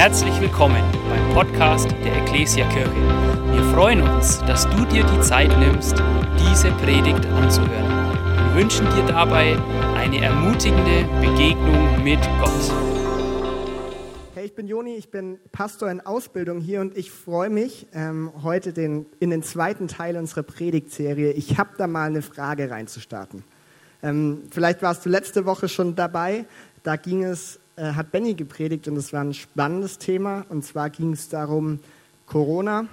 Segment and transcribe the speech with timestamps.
[0.00, 2.90] Herzlich willkommen beim Podcast der Ecclesia Kirche.
[3.52, 5.92] Wir freuen uns, dass du dir die Zeit nimmst,
[6.38, 8.14] diese Predigt anzuhören.
[8.46, 9.58] Wir wünschen dir dabei
[9.96, 12.72] eine ermutigende Begegnung mit Gott.
[14.34, 18.32] Hey, ich bin Joni, ich bin Pastor in Ausbildung hier und ich freue mich ähm,
[18.42, 21.32] heute den, in den zweiten Teil unserer Predigtserie.
[21.32, 23.44] Ich habe da mal eine Frage reinzustarten.
[24.02, 26.46] Ähm, vielleicht warst du letzte Woche schon dabei.
[26.84, 30.44] Da ging es äh, hat Benny gepredigt und es war ein spannendes Thema.
[30.50, 31.80] Und zwar ging es darum,
[32.26, 32.86] Corona,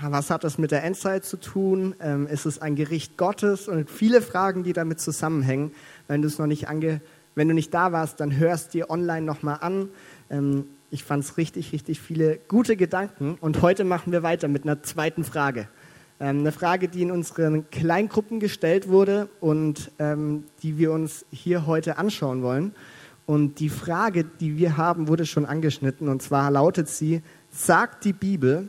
[0.00, 1.94] was hat das mit der Endzeit zu tun?
[2.00, 3.66] Ähm, ist es ein Gericht Gottes?
[3.66, 5.72] Und viele Fragen, die damit zusammenhängen.
[6.06, 7.00] Wenn du es noch nicht ange
[7.34, 9.88] wenn du nicht da warst, dann hörst dir online nochmal an.
[10.30, 13.38] Ähm, ich fand es richtig, richtig viele gute Gedanken.
[13.40, 15.68] Und heute machen wir weiter mit einer zweiten Frage.
[16.18, 21.66] Ähm, eine Frage, die in unseren Kleingruppen gestellt wurde und ähm, die wir uns hier
[21.66, 22.74] heute anschauen wollen.
[23.30, 26.08] Und die Frage, die wir haben, wurde schon angeschnitten.
[26.08, 28.68] Und zwar lautet sie, sagt die Bibel,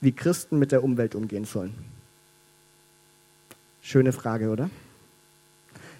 [0.00, 1.72] wie Christen mit der Umwelt umgehen sollen?
[3.80, 4.70] Schöne Frage, oder?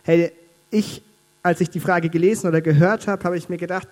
[0.03, 0.33] Hey,
[0.73, 1.01] ich,
[1.45, 3.87] als ich die Frage gelesen oder gehört habe, habe ich mir gedacht,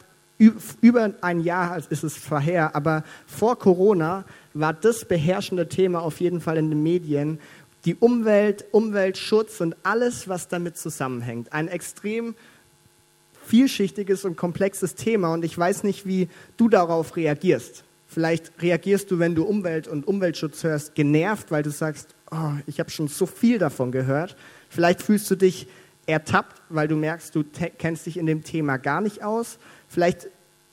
[0.80, 6.40] über ein Jahr ist es vorher, aber vor Corona war das beherrschende Thema auf jeden
[6.40, 7.38] Fall in den Medien
[7.84, 11.52] die Umwelt, Umweltschutz und alles, was damit zusammenhängt.
[11.52, 12.34] Ein extrem
[13.50, 17.84] vielschichtiges und komplexes Thema und ich weiß nicht, wie du darauf reagierst.
[18.06, 22.80] Vielleicht reagierst du, wenn du Umwelt und Umweltschutz hörst, genervt, weil du sagst, oh, ich
[22.80, 24.36] habe schon so viel davon gehört.
[24.68, 25.66] Vielleicht fühlst du dich
[26.06, 27.44] ertappt, weil du merkst, du
[27.78, 29.58] kennst dich in dem Thema gar nicht aus.
[29.88, 30.28] Vielleicht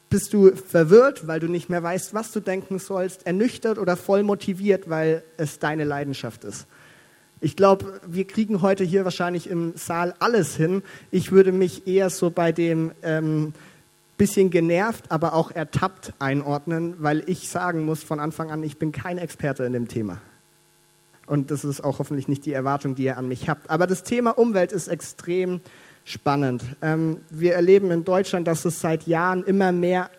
[0.09, 4.23] bist du verwirrt, weil du nicht mehr weißt, was du denken sollst, ernüchtert oder voll
[4.23, 6.67] motiviert, weil es deine Leidenschaft ist.
[7.39, 10.81] Ich glaube, wir kriegen heute hier wahrscheinlich im Saal alles hin.
[11.11, 13.53] Ich würde mich eher so bei dem ähm,
[14.17, 18.91] bisschen genervt, aber auch ertappt einordnen, weil ich sagen muss von Anfang an, ich bin
[18.91, 20.19] kein Experte in dem Thema.
[21.27, 23.69] Und das ist auch hoffentlich nicht die Erwartung, die ihr an mich habt.
[23.69, 25.61] Aber das Thema Umwelt ist extrem
[26.05, 26.63] spannend.
[26.81, 30.09] Ähm, wir erleben in Deutschland, dass es seit Jahren immer mehr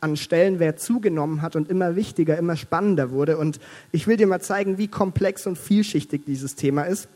[0.00, 3.36] an Stellenwert zugenommen hat und immer wichtiger, immer spannender wurde.
[3.36, 3.58] Und
[3.92, 7.08] ich will dir mal zeigen, wie komplex und vielschichtig dieses Thema ist.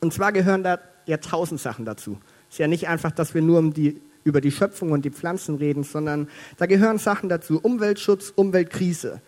[0.00, 2.18] Und zwar gehören da ja tausend Sachen dazu.
[2.48, 5.10] Es ist ja nicht einfach, dass wir nur um die, über die Schöpfung und die
[5.10, 6.28] Pflanzen reden, sondern
[6.58, 7.58] da gehören Sachen dazu.
[7.60, 9.20] Umweltschutz, Umweltkrise,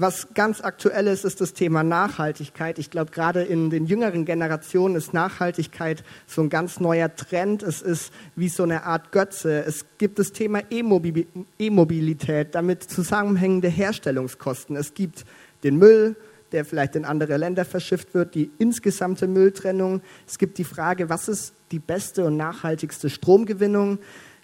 [0.00, 2.78] was ganz aktuell ist, ist das Thema Nachhaltigkeit.
[2.78, 7.64] Ich glaube, gerade in den jüngeren Generationen ist Nachhaltigkeit so ein ganz neuer Trend.
[7.64, 9.64] Es ist wie so eine Art Götze.
[9.64, 14.76] Es gibt das Thema E-Mobilität, damit zusammenhängende Herstellungskosten.
[14.76, 15.24] Es gibt
[15.64, 16.14] den Müll,
[16.52, 20.00] der vielleicht in andere Länder verschifft wird, die insgesamte Mülltrennung.
[20.28, 23.98] Es gibt die Frage, was ist die beste und nachhaltigste Stromgewinnung?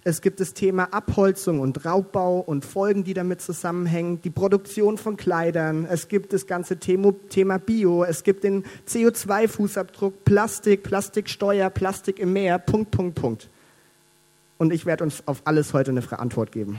[0.07, 5.17] Es gibt das Thema Abholzung und Raubbau und Folgen, die damit zusammenhängen, die Produktion von
[5.17, 5.87] Kleidern.
[5.87, 8.05] Es gibt das ganze Thema Bio.
[8.05, 13.49] Es gibt den CO2-Fußabdruck, Plastik, Plastiksteuer, Plastik im Meer, Punkt, Punkt, Punkt.
[14.59, 16.79] Und ich werde uns auf alles heute eine Antwort geben.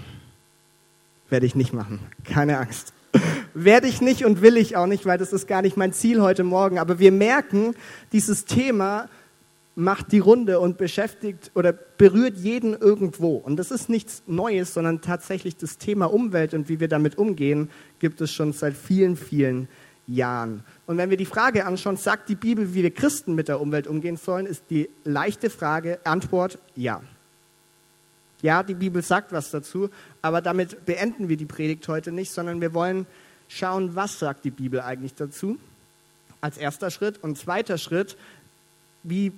[1.32, 2.00] Werde ich nicht machen.
[2.26, 2.94] Keine Angst.
[3.56, 6.22] Werde ich nicht und will ich auch nicht, weil das ist gar nicht mein Ziel
[6.22, 6.78] heute Morgen.
[6.78, 7.74] Aber wir merken,
[8.12, 9.10] dieses Thema
[9.76, 13.36] macht die Runde und beschäftigt oder berührt jeden irgendwo.
[13.36, 17.70] Und das ist nichts Neues, sondern tatsächlich das Thema Umwelt und wie wir damit umgehen,
[18.00, 19.68] gibt es schon seit vielen, vielen
[20.08, 20.64] Jahren.
[20.86, 23.88] Und wenn wir die Frage anschauen, sagt die Bibel, wie wir Christen mit der Umwelt
[23.88, 27.02] umgehen sollen, ist die leichte Frage, Antwort ja.
[28.42, 29.90] Ja, die Bibel sagt was dazu,
[30.22, 33.08] aber damit beenden wir die Predigt heute nicht, sondern wir wollen
[33.48, 35.58] schauen, was sagt die Bibel eigentlich dazu
[36.42, 37.22] als erster Schritt.
[37.24, 38.18] Und zweiter Schritt,
[39.04, 39.32] wie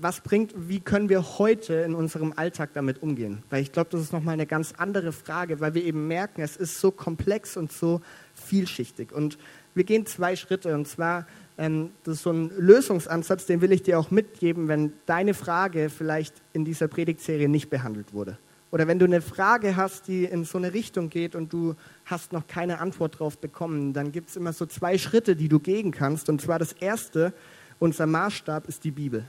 [0.00, 3.42] was bringt, wie können wir heute in unserem Alltag damit umgehen?
[3.50, 6.56] Weil ich glaube, das ist nochmal eine ganz andere Frage, weil wir eben merken, es
[6.56, 8.00] ist so komplex und so
[8.34, 9.12] vielschichtig.
[9.12, 9.38] Und
[9.74, 11.26] wir gehen zwei Schritte und zwar,
[11.56, 15.90] ähm, das ist so ein Lösungsansatz, den will ich dir auch mitgeben, wenn deine Frage
[15.90, 18.38] vielleicht in dieser Predigtserie nicht behandelt wurde.
[18.70, 21.74] Oder wenn du eine Frage hast, die in so eine Richtung geht und du
[22.04, 25.58] hast noch keine Antwort darauf bekommen, dann gibt es immer so zwei Schritte, die du
[25.58, 26.28] gehen kannst.
[26.28, 27.32] Und zwar das erste,
[27.78, 29.24] unser Maßstab ist die Bibel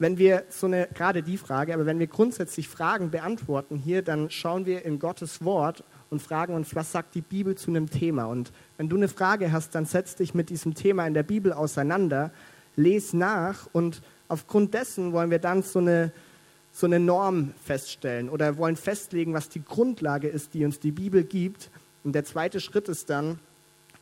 [0.00, 4.30] wenn wir so eine, gerade die Frage, aber wenn wir grundsätzlich Fragen beantworten hier, dann
[4.30, 8.24] schauen wir in Gottes Wort und fragen uns, was sagt die Bibel zu einem Thema?
[8.24, 11.52] Und wenn du eine Frage hast, dann setz dich mit diesem Thema in der Bibel
[11.52, 12.30] auseinander,
[12.76, 16.12] les nach und aufgrund dessen wollen wir dann so eine,
[16.72, 21.24] so eine Norm feststellen oder wollen festlegen, was die Grundlage ist, die uns die Bibel
[21.24, 21.68] gibt.
[22.04, 23.38] Und der zweite Schritt ist dann,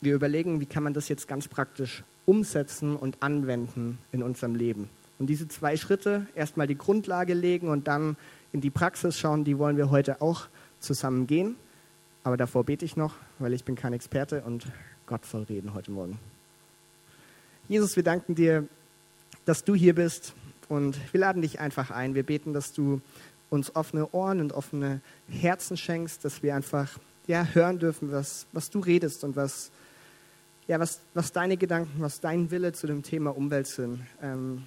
[0.00, 4.88] wir überlegen, wie kann man das jetzt ganz praktisch umsetzen und anwenden in unserem Leben.
[5.18, 8.16] Und diese zwei Schritte, erstmal die Grundlage legen und dann
[8.52, 10.46] in die Praxis schauen, die wollen wir heute auch
[10.80, 11.56] zusammen gehen.
[12.24, 14.66] Aber davor bete ich noch, weil ich bin kein Experte und
[15.06, 16.18] Gott soll reden heute Morgen.
[17.68, 18.66] Jesus, wir danken dir,
[19.44, 20.34] dass du hier bist
[20.68, 22.14] und wir laden dich einfach ein.
[22.14, 23.00] Wir beten, dass du
[23.50, 28.70] uns offene Ohren und offene Herzen schenkst, dass wir einfach ja, hören dürfen, was, was
[28.70, 29.70] du redest und was,
[30.66, 34.00] ja, was, was deine Gedanken, was dein Wille zu dem Thema Umwelt sind.
[34.22, 34.66] Ähm,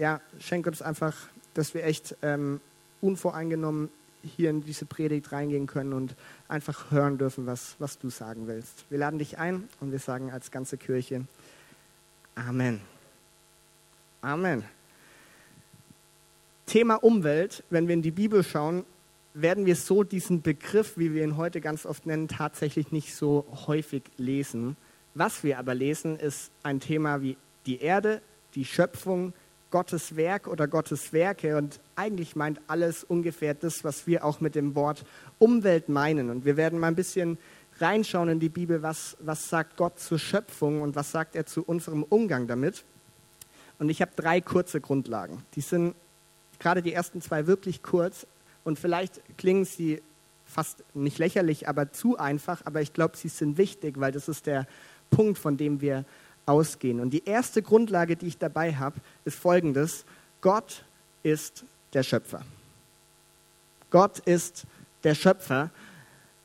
[0.00, 1.14] ja, schenk uns einfach,
[1.52, 2.60] dass wir echt ähm,
[3.02, 3.90] unvoreingenommen
[4.22, 6.16] hier in diese Predigt reingehen können und
[6.48, 8.86] einfach hören dürfen, was, was du sagen willst.
[8.88, 11.26] Wir laden dich ein und wir sagen als ganze Kirche
[12.34, 12.80] Amen.
[14.22, 14.64] Amen.
[16.64, 18.86] Thema Umwelt, wenn wir in die Bibel schauen,
[19.34, 23.44] werden wir so diesen Begriff, wie wir ihn heute ganz oft nennen, tatsächlich nicht so
[23.66, 24.78] häufig lesen.
[25.14, 27.36] Was wir aber lesen, ist ein Thema wie
[27.66, 28.22] die Erde,
[28.54, 29.34] die Schöpfung,
[29.70, 34.54] Gottes Werk oder Gottes Werke und eigentlich meint alles ungefähr das, was wir auch mit
[34.54, 35.04] dem Wort
[35.38, 36.30] Umwelt meinen.
[36.30, 37.38] Und wir werden mal ein bisschen
[37.78, 41.62] reinschauen in die Bibel, was, was sagt Gott zur Schöpfung und was sagt er zu
[41.62, 42.84] unserem Umgang damit.
[43.78, 45.42] Und ich habe drei kurze Grundlagen.
[45.54, 45.94] Die sind
[46.58, 48.26] gerade die ersten zwei wirklich kurz
[48.64, 50.02] und vielleicht klingen sie
[50.44, 54.46] fast nicht lächerlich, aber zu einfach, aber ich glaube, sie sind wichtig, weil das ist
[54.46, 54.66] der
[55.10, 56.04] Punkt, von dem wir
[56.46, 57.00] ausgehen.
[57.00, 60.04] Und die erste Grundlage, die ich dabei habe, ist folgendes.
[60.40, 60.84] Gott
[61.22, 62.42] ist der Schöpfer.
[63.90, 64.64] Gott ist
[65.04, 65.70] der Schöpfer.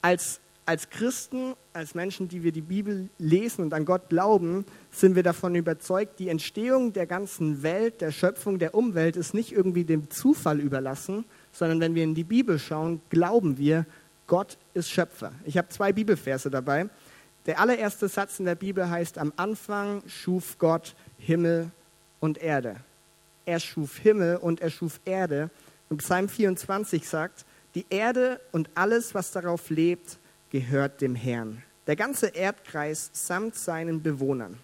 [0.01, 5.15] Als als Christen, als Menschen, die wir die Bibel lesen und an Gott glauben, sind
[5.15, 9.83] wir davon überzeugt, die Entstehung der ganzen Welt, der Schöpfung, der Umwelt ist nicht irgendwie
[9.83, 13.85] dem Zufall überlassen, sondern wenn wir in die Bibel schauen, glauben wir,
[14.27, 15.33] Gott ist Schöpfer.
[15.43, 16.89] Ich habe zwei Bibelverse dabei.
[17.45, 21.69] Der allererste Satz in der Bibel heißt, am Anfang schuf Gott Himmel
[22.19, 22.77] und Erde.
[23.45, 25.51] Er schuf Himmel und er schuf Erde.
[25.89, 27.45] Und Psalm 24 sagt,
[27.75, 30.17] die Erde und alles, was darauf lebt,
[30.49, 31.61] gehört dem Herrn.
[31.85, 34.57] Der ganze Erdkreis samt seinen Bewohnern.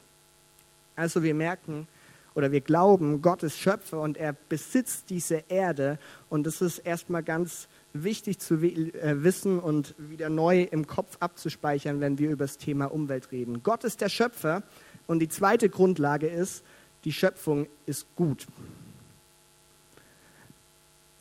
[0.95, 1.88] Also wir merken
[2.33, 6.00] oder wir glauben, Gott ist Schöpfer und er besitzt diese Erde.
[6.30, 11.99] Und das ist erstmal ganz wichtig zu äh, wissen und wieder neu im Kopf abzuspeichern,
[11.99, 13.63] wenn wir über das Thema Umwelt reden.
[13.63, 14.63] Gott ist der Schöpfer
[15.07, 16.63] und die zweite Grundlage ist,
[17.03, 18.47] die Schöpfung ist gut.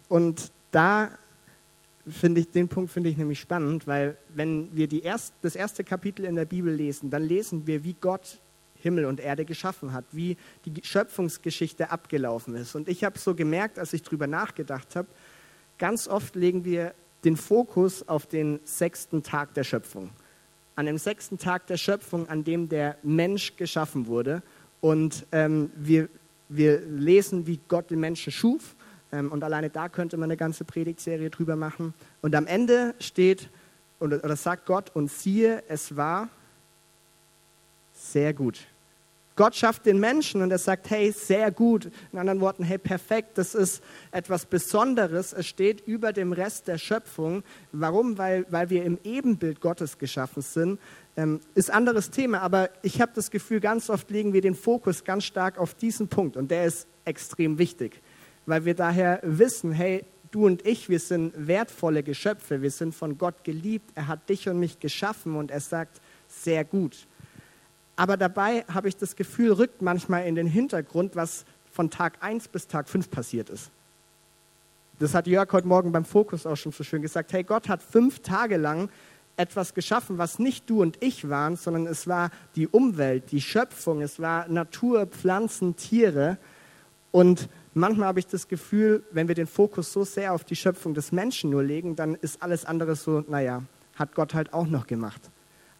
[0.08, 1.10] Und da
[2.08, 5.84] finde ich, den Punkt finde ich nämlich spannend, weil wenn wir die erst, das erste
[5.84, 8.40] Kapitel in der Bibel lesen, dann lesen wir, wie Gott
[8.82, 12.74] Himmel und Erde geschaffen hat, wie die Schöpfungsgeschichte abgelaufen ist.
[12.74, 15.08] Und ich habe so gemerkt, als ich darüber nachgedacht habe,
[15.80, 16.94] ganz oft legen wir
[17.24, 20.10] den Fokus auf den sechsten Tag der Schöpfung.
[20.76, 24.44] An dem sechsten Tag der Schöpfung, an dem der Mensch geschaffen wurde.
[24.80, 26.08] Und ähm, wir,
[26.48, 28.76] wir lesen, wie Gott den Menschen schuf
[29.12, 31.94] ähm, und alleine da könnte man eine ganze Predigtserie drüber machen.
[32.22, 33.50] Und am Ende steht,
[33.98, 36.28] oder, oder sagt Gott, und siehe, es war
[37.92, 38.66] sehr gut.
[39.40, 41.90] Gott schafft den Menschen und er sagt, hey, sehr gut.
[42.12, 45.32] In anderen Worten, hey, perfekt, das ist etwas Besonderes.
[45.32, 47.42] Es steht über dem Rest der Schöpfung.
[47.72, 48.18] Warum?
[48.18, 50.78] Weil, weil wir im Ebenbild Gottes geschaffen sind.
[51.16, 55.04] Ähm, ist anderes Thema, aber ich habe das Gefühl, ganz oft legen wir den Fokus
[55.04, 58.02] ganz stark auf diesen Punkt und der ist extrem wichtig
[58.46, 63.18] weil wir daher wissen, hey, du und ich, wir sind wertvolle Geschöpfe, wir sind von
[63.18, 67.06] Gott geliebt, er hat dich und mich geschaffen und er sagt, sehr gut.
[68.00, 72.48] Aber dabei habe ich das Gefühl, rückt manchmal in den Hintergrund, was von Tag 1
[72.48, 73.70] bis Tag 5 passiert ist.
[74.98, 77.30] Das hat Jörg heute Morgen beim Fokus auch schon so schön gesagt.
[77.34, 78.88] Hey, Gott hat fünf Tage lang
[79.36, 84.00] etwas geschaffen, was nicht du und ich waren, sondern es war die Umwelt, die Schöpfung,
[84.00, 86.38] es war Natur, Pflanzen, Tiere.
[87.10, 90.94] Und manchmal habe ich das Gefühl, wenn wir den Fokus so sehr auf die Schöpfung
[90.94, 93.62] des Menschen nur legen, dann ist alles andere so, naja,
[93.94, 95.20] hat Gott halt auch noch gemacht.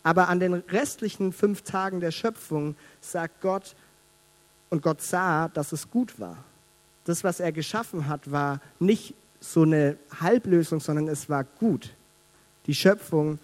[0.02, 3.74] Aber an den restlichen fünf Tagen der Schöpfung sagt Gott,
[4.70, 6.36] und Gott sah, dass es gut war.
[7.04, 11.92] Das, was er geschaffen hat, war nicht so eine Halblösung, sondern es war gut.
[12.66, 13.38] Die Schöpfung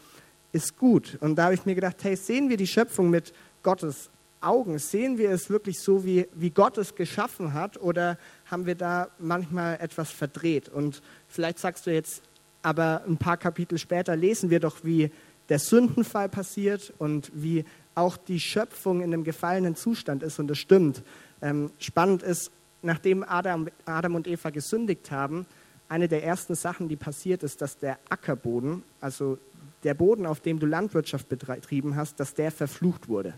[0.53, 1.19] ist gut.
[1.21, 3.33] Und da habe ich mir gedacht, hey, sehen wir die Schöpfung mit
[3.63, 4.09] Gottes
[4.41, 4.79] Augen?
[4.79, 7.81] Sehen wir es wirklich so, wie, wie Gott es geschaffen hat?
[7.81, 10.69] Oder haben wir da manchmal etwas verdreht?
[10.69, 12.23] Und vielleicht sagst du jetzt,
[12.63, 15.11] aber ein paar Kapitel später lesen wir doch, wie
[15.49, 20.39] der Sündenfall passiert und wie auch die Schöpfung in einem gefallenen Zustand ist.
[20.39, 21.03] Und das stimmt.
[21.41, 22.51] Ähm, spannend ist,
[22.83, 25.47] nachdem Adam, Adam und Eva gesündigt haben,
[25.89, 29.39] eine der ersten Sachen, die passiert ist, dass der Ackerboden, also
[29.85, 33.35] der Boden, auf dem du Landwirtschaft betrieben hast, dass der verflucht wurde.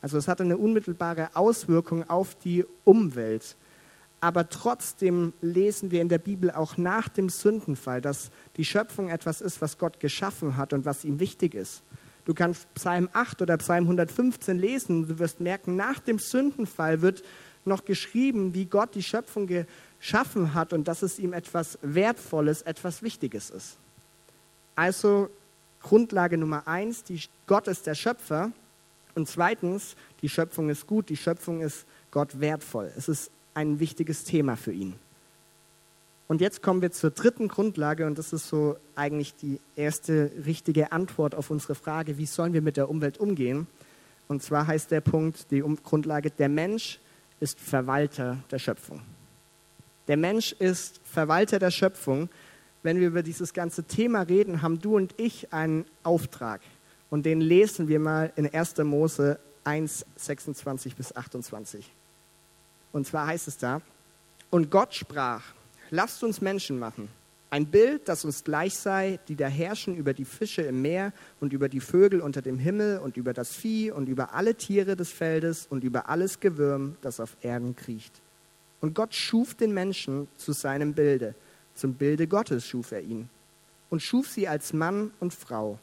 [0.00, 3.56] Also es hatte eine unmittelbare Auswirkung auf die Umwelt.
[4.22, 9.40] Aber trotzdem lesen wir in der Bibel auch nach dem Sündenfall, dass die Schöpfung etwas
[9.40, 11.82] ist, was Gott geschaffen hat und was ihm wichtig ist.
[12.24, 17.24] Du kannst Psalm 8 oder Psalm 115 lesen, du wirst merken, nach dem Sündenfall wird
[17.64, 23.02] noch geschrieben, wie Gott die Schöpfung geschaffen hat und dass es ihm etwas Wertvolles, etwas
[23.02, 23.76] Wichtiges ist.
[24.76, 25.30] Also
[25.82, 28.52] Grundlage Nummer eins, die, Gott ist der Schöpfer.
[29.16, 32.92] Und zweitens, die Schöpfung ist gut, die Schöpfung ist Gott wertvoll.
[32.96, 34.94] Es ist ein wichtiges Thema für ihn.
[36.28, 40.90] Und jetzt kommen wir zur dritten Grundlage und das ist so eigentlich die erste richtige
[40.90, 43.66] Antwort auf unsere Frage, wie sollen wir mit der Umwelt umgehen?
[44.28, 47.00] Und zwar heißt der Punkt, die Grundlage, der Mensch
[47.40, 49.02] ist Verwalter der Schöpfung.
[50.08, 52.30] Der Mensch ist Verwalter der Schöpfung.
[52.82, 56.62] Wenn wir über dieses ganze Thema reden, haben du und ich einen Auftrag.
[57.10, 58.78] Und den lesen wir mal in 1.
[58.78, 61.92] Mose 1, 26 bis 28.
[62.92, 63.80] Und zwar heißt es da,
[64.50, 65.42] und Gott sprach,
[65.90, 67.08] lasst uns Menschen machen,
[67.52, 71.52] ein Bild, das uns gleich sei, die da herrschen über die Fische im Meer und
[71.52, 75.10] über die Vögel unter dem Himmel und über das Vieh und über alle Tiere des
[75.10, 78.22] Feldes und über alles Gewürm, das auf Erden kriecht.
[78.80, 81.34] Und Gott schuf den Menschen zu seinem Bilde,
[81.74, 83.28] zum Bilde Gottes schuf er ihn
[83.90, 85.78] und schuf sie als Mann und Frau.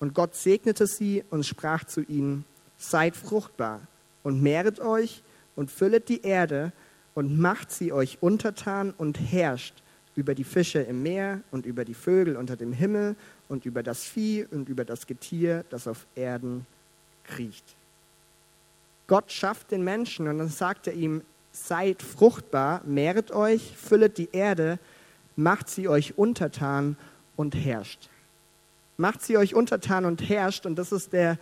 [0.00, 2.44] Und Gott segnete sie und sprach zu ihnen,
[2.76, 3.80] seid fruchtbar
[4.22, 5.22] und mehret euch
[5.60, 6.72] und füllet die Erde
[7.14, 9.74] und macht sie euch untertan und herrscht
[10.16, 13.14] über die Fische im Meer und über die Vögel unter dem Himmel
[13.46, 16.64] und über das Vieh und über das Getier, das auf Erden
[17.24, 17.76] kriecht.
[19.06, 21.20] Gott schafft den Menschen und dann sagt er ihm,
[21.52, 24.78] seid fruchtbar, mehret euch, füllet die Erde,
[25.36, 26.96] macht sie euch untertan
[27.36, 28.08] und herrscht.
[28.96, 31.36] Macht sie euch untertan und herrscht und das ist der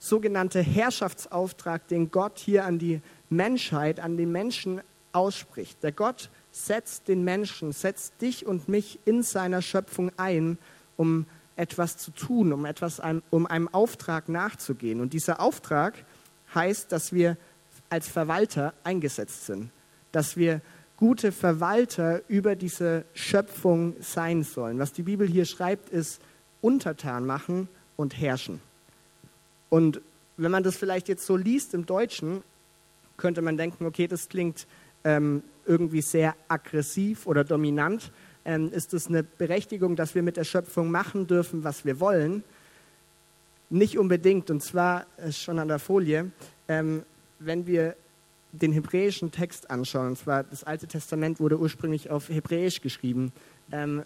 [0.00, 3.00] sogenannte Herrschaftsauftrag, den Gott hier an die
[3.30, 4.80] Menschheit, an den Menschen
[5.12, 5.82] ausspricht.
[5.82, 10.58] Der Gott setzt den Menschen, setzt dich und mich in seiner Schöpfung ein,
[10.96, 11.26] um
[11.56, 13.00] etwas zu tun, um, etwas,
[13.30, 15.00] um einem Auftrag nachzugehen.
[15.00, 16.04] Und dieser Auftrag
[16.54, 17.36] heißt, dass wir
[17.90, 19.70] als Verwalter eingesetzt sind,
[20.12, 20.60] dass wir
[20.96, 24.78] gute Verwalter über diese Schöpfung sein sollen.
[24.78, 26.20] Was die Bibel hier schreibt, ist
[26.60, 28.60] untertan machen und herrschen.
[29.70, 30.00] Und
[30.36, 32.42] wenn man das vielleicht jetzt so liest im Deutschen,
[33.16, 34.66] könnte man denken, okay, das klingt
[35.04, 38.12] ähm, irgendwie sehr aggressiv oder dominant.
[38.44, 42.44] Ähm, ist es eine Berechtigung, dass wir mit der Schöpfung machen dürfen, was wir wollen?
[43.70, 44.50] Nicht unbedingt.
[44.50, 46.30] Und zwar äh, schon an der Folie,
[46.68, 47.02] ähm,
[47.38, 47.96] wenn wir
[48.52, 53.32] den hebräischen Text anschauen, und zwar das Alte Testament wurde ursprünglich auf Hebräisch geschrieben,
[53.72, 54.04] ähm,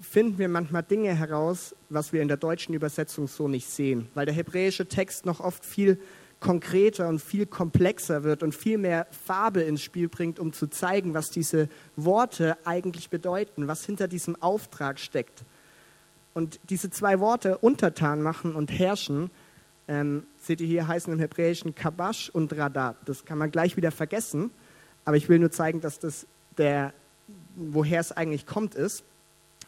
[0.00, 4.24] finden wir manchmal Dinge heraus, was wir in der deutschen Übersetzung so nicht sehen, weil
[4.24, 6.00] der hebräische Text noch oft viel
[6.40, 11.12] konkreter und viel komplexer wird und viel mehr Farbe ins Spiel bringt, um zu zeigen,
[11.12, 15.44] was diese Worte eigentlich bedeuten, was hinter diesem Auftrag steckt.
[16.32, 19.30] Und diese zwei Worte, untertan machen und herrschen,
[19.86, 22.96] ähm, seht ihr hier, heißen im Hebräischen Kabash und Radat.
[23.04, 24.50] Das kann man gleich wieder vergessen,
[25.04, 26.94] aber ich will nur zeigen, dass das der,
[27.56, 29.04] woher es eigentlich kommt, ist.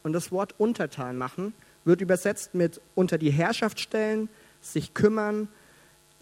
[0.02, 1.52] Und das Wort untertan machen
[1.84, 4.28] wird übersetzt mit unter die Herrschaft stellen,
[4.60, 5.48] sich kümmern,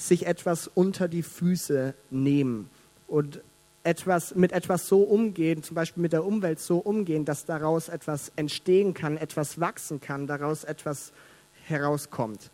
[0.00, 2.70] sich etwas unter die Füße nehmen
[3.06, 3.42] und
[3.82, 8.32] etwas, mit etwas so umgehen, zum Beispiel mit der Umwelt so umgehen, dass daraus etwas
[8.36, 11.12] entstehen kann, etwas wachsen kann, daraus etwas
[11.66, 12.50] herauskommt.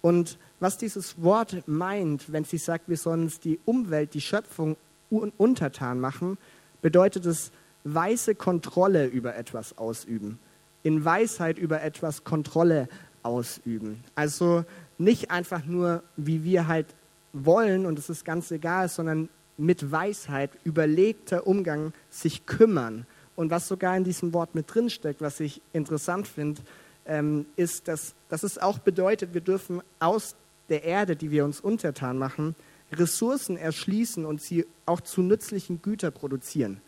[0.00, 4.76] Und was dieses Wort meint, wenn sie sagt, wir sollen uns die Umwelt, die Schöpfung
[5.10, 6.38] untertan machen,
[6.82, 7.50] bedeutet es
[7.82, 10.38] weise Kontrolle über etwas ausüben.
[10.82, 12.88] In Weisheit über etwas Kontrolle
[13.22, 14.04] ausüben.
[14.14, 14.64] Also
[14.98, 16.86] nicht einfach nur, wie wir halt
[17.32, 23.06] wollen und es ist ganz egal, sondern mit Weisheit, überlegter Umgang, sich kümmern.
[23.36, 26.62] Und was sogar in diesem Wort mit drinsteckt, was ich interessant finde,
[27.06, 30.34] ähm, ist, dass, dass es auch bedeutet, wir dürfen aus
[30.68, 32.54] der Erde, die wir uns untertan machen,
[32.92, 36.80] Ressourcen erschließen und sie auch zu nützlichen Gütern produzieren.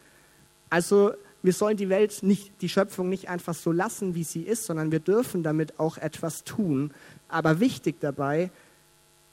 [0.71, 1.13] Also
[1.43, 4.91] wir sollen die Welt nicht, die Schöpfung nicht einfach so lassen, wie sie ist, sondern
[4.91, 6.93] wir dürfen damit auch etwas tun.
[7.29, 8.51] Aber wichtig dabei,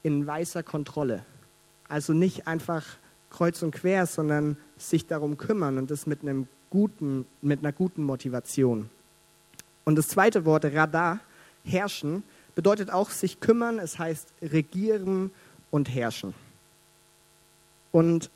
[0.03, 1.25] in weißer Kontrolle.
[1.87, 2.85] Also nicht einfach
[3.31, 8.03] kreuz und quer, sondern sich darum kümmern und das mit, einem guten, mit einer guten
[8.03, 8.89] Motivation.
[9.83, 11.19] Und das zweite Wort, Radar,
[11.63, 15.31] herrschen, bedeutet auch sich kümmern, es heißt regieren
[15.71, 16.33] und herrschen.
[17.91, 18.29] Und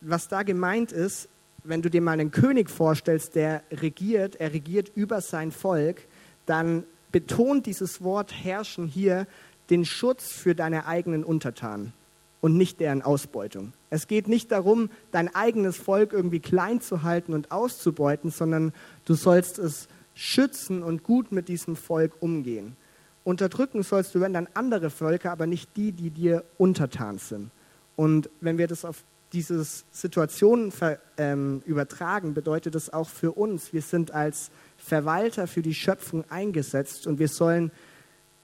[0.00, 1.28] was da gemeint ist,
[1.64, 6.06] wenn du dir mal einen König vorstellst, der regiert, er regiert über sein Volk,
[6.46, 9.26] dann betont dieses Wort herrschen hier
[9.68, 11.92] den Schutz für deine eigenen Untertanen.
[12.40, 13.74] und nicht deren Ausbeutung.
[13.90, 18.72] Es geht nicht darum, dein eigenes Volk irgendwie klein zu halten und auszubeuten, sondern
[19.04, 22.76] du sollst es schützen und gut mit diesem Volk umgehen.
[23.24, 27.50] Unterdrücken sollst du, wenn dann andere Völker, aber nicht die, die dir untertan sind.
[27.96, 30.72] Und wenn wir das auf diese Situationen
[31.16, 37.06] ähm, übertragen, bedeutet das auch für uns, wir sind als Verwalter für die Schöpfung eingesetzt
[37.06, 37.70] und wir sollen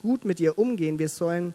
[0.00, 1.54] gut mit ihr umgehen, wir sollen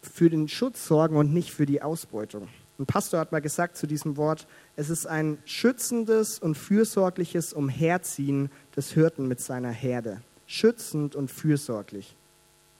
[0.00, 2.48] für den Schutz sorgen und nicht für die Ausbeutung.
[2.78, 8.50] Ein Pastor hat mal gesagt zu diesem Wort, es ist ein schützendes und fürsorgliches Umherziehen
[8.76, 10.20] des Hirten mit seiner Herde.
[10.46, 12.16] Schützend und fürsorglich.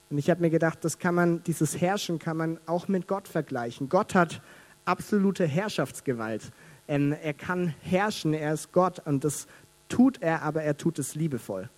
[0.09, 3.27] Und ich habe mir gedacht, das kann man, dieses Herrschen kann man auch mit Gott
[3.27, 3.89] vergleichen.
[3.89, 4.41] Gott hat
[4.85, 6.51] absolute Herrschaftsgewalt.
[6.87, 9.47] Ähm, er kann herrschen, er ist Gott und das
[9.89, 11.69] tut er, aber er tut es liebevoll.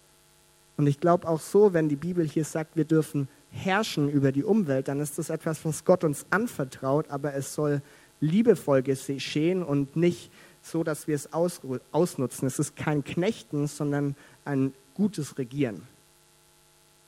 [0.77, 4.43] Und ich glaube auch so, wenn die Bibel hier sagt, wir dürfen herrschen über die
[4.43, 7.81] Umwelt, dann ist das etwas, was Gott uns anvertraut, aber es soll
[8.19, 10.31] liebevoll geschehen und nicht
[10.61, 12.47] so, dass wir es aus, ausnutzen.
[12.47, 15.83] Es ist kein Knechten, sondern ein gutes Regieren.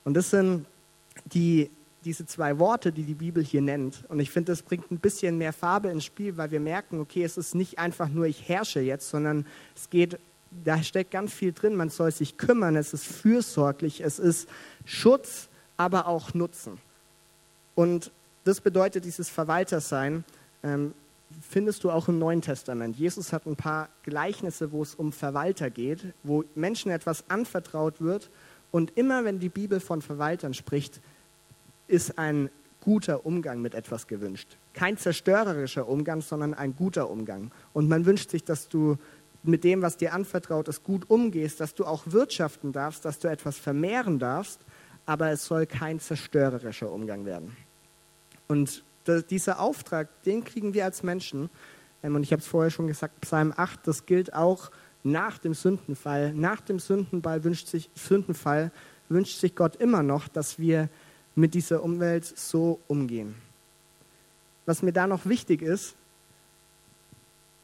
[0.06, 0.66] Und das sind
[1.26, 1.70] die,
[2.06, 4.04] diese zwei Worte, die die Bibel hier nennt.
[4.10, 7.24] Und ich finde, das bringt ein bisschen mehr Farbe ins Spiel, weil wir merken, okay,
[7.24, 10.20] es ist nicht einfach nur, ich herrsche jetzt, sondern es geht,
[10.64, 11.76] da steckt ganz viel drin.
[11.76, 14.48] Man soll sich kümmern, es ist fürsorglich, es ist
[14.86, 16.78] Schutz, aber auch Nutzen.
[17.76, 18.12] Und
[18.44, 20.24] das bedeutet dieses Verwaltersein.
[20.64, 20.94] Ähm,
[21.48, 22.98] findest du auch im Neuen Testament.
[22.98, 28.30] Jesus hat ein paar Gleichnisse, wo es um Verwalter geht, wo Menschen etwas anvertraut wird.
[28.72, 31.02] Und immer wenn die Bibel von Verwaltern spricht,
[31.88, 32.50] ist ein
[32.82, 34.58] guter Umgang mit etwas gewünscht.
[34.74, 37.52] Kein zerstörerischer Umgang, sondern ein guter Umgang.
[37.74, 38.98] Und man wünscht sich, dass du
[39.44, 43.28] mit dem, was dir anvertraut ist, gut umgehst, dass du auch wirtschaften darfst, dass du
[43.28, 44.62] etwas vermehren darfst,
[45.06, 47.56] aber es soll kein zerstörerischer Umgang werden.
[48.48, 48.84] Und
[49.30, 51.50] dieser Auftrag, den kriegen wir als Menschen.
[52.04, 54.72] Ähm, und ich habe es vorher schon gesagt, Psalm 8, das gilt auch
[55.04, 56.34] nach dem Sündenfall.
[56.34, 58.72] Nach dem Sündenfall wünscht sich, Sündenfall
[59.10, 60.90] wünscht sich Gott immer noch, dass wir
[61.38, 63.36] mit dieser Umwelt so umgehen.
[64.66, 65.96] Was mir da noch wichtig ist,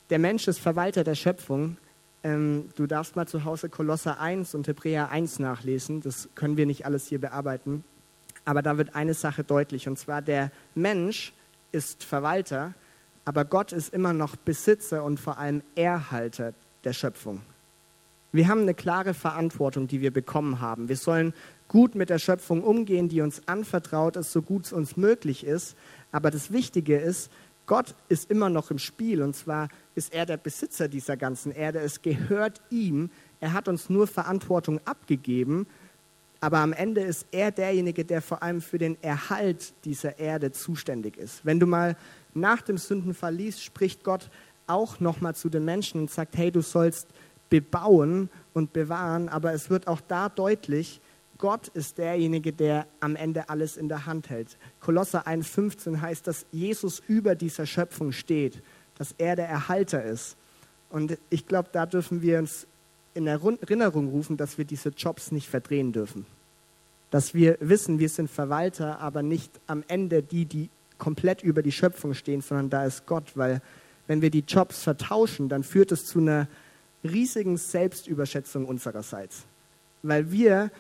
[0.10, 1.78] der Mensch ist Verwalter der Schöpfung.
[2.24, 6.02] Ähm, du darfst mal zu Hause Kolosser 1 und Hebräer 1 nachlesen.
[6.02, 7.84] Das können wir nicht alles hier bearbeiten.
[8.46, 11.34] Aber da wird eine Sache deutlich, und zwar der Mensch
[11.72, 12.76] ist Verwalter,
[13.26, 17.42] aber Gott ist immer noch Besitzer und vor allem Erhalter der Schöpfung.
[18.34, 20.90] Wir haben eine klare Verantwortung, die wir bekommen haben.
[20.90, 21.34] Wir sollen
[21.70, 25.78] gut mit der Schöpfung umgehen, die uns anvertraut ist, so gut es uns möglich ist.
[26.12, 27.32] Aber das Wichtige ist,
[27.66, 31.80] Gott ist immer noch im Spiel und zwar ist er der Besitzer dieser ganzen Erde.
[31.80, 33.10] Es gehört ihm.
[33.40, 35.66] Er hat uns nur Verantwortung abgegeben
[36.44, 41.16] aber am Ende ist er derjenige, der vor allem für den Erhalt dieser Erde zuständig
[41.16, 41.46] ist.
[41.46, 41.96] Wenn du mal
[42.34, 44.30] nach dem Sündenfall liest, spricht Gott
[44.68, 47.08] auch nochmal zu den Menschen und sagt, hey, du sollst
[47.54, 51.00] bebauen und bewahren, aber es wird auch da deutlich,
[51.38, 54.58] Gott ist derjenige, der am Ende alles in der Hand hält.
[54.80, 58.64] Kolosser 1,15 heißt, dass Jesus über dieser Schöpfung steht,
[58.98, 60.36] dass er der Erhalter ist.
[60.90, 62.66] Und ich glaube, da dürfen wir uns
[63.14, 66.26] in Erinnerung rufen, dass wir diese Jobs nicht verdrehen dürfen.
[67.12, 71.72] Dass wir wissen, wir sind Verwalter, aber nicht am Ende die, die komplett über die
[71.72, 73.34] Schöpfung stehen, sondern da ist Gott.
[73.36, 73.62] Weil
[74.08, 76.48] wenn wir die Jobs vertauschen, dann führt es zu einer
[77.04, 79.44] riesigen Selbstüberschätzung unsererseits.
[80.02, 80.72] Weil wir,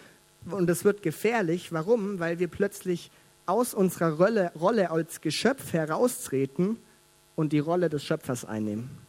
[0.49, 2.19] und es wird gefährlich, warum?
[2.19, 3.11] Weil wir plötzlich
[3.45, 6.77] aus unserer Rolle, Rolle als Geschöpf heraustreten
[7.35, 9.03] und die Rolle des Schöpfers einnehmen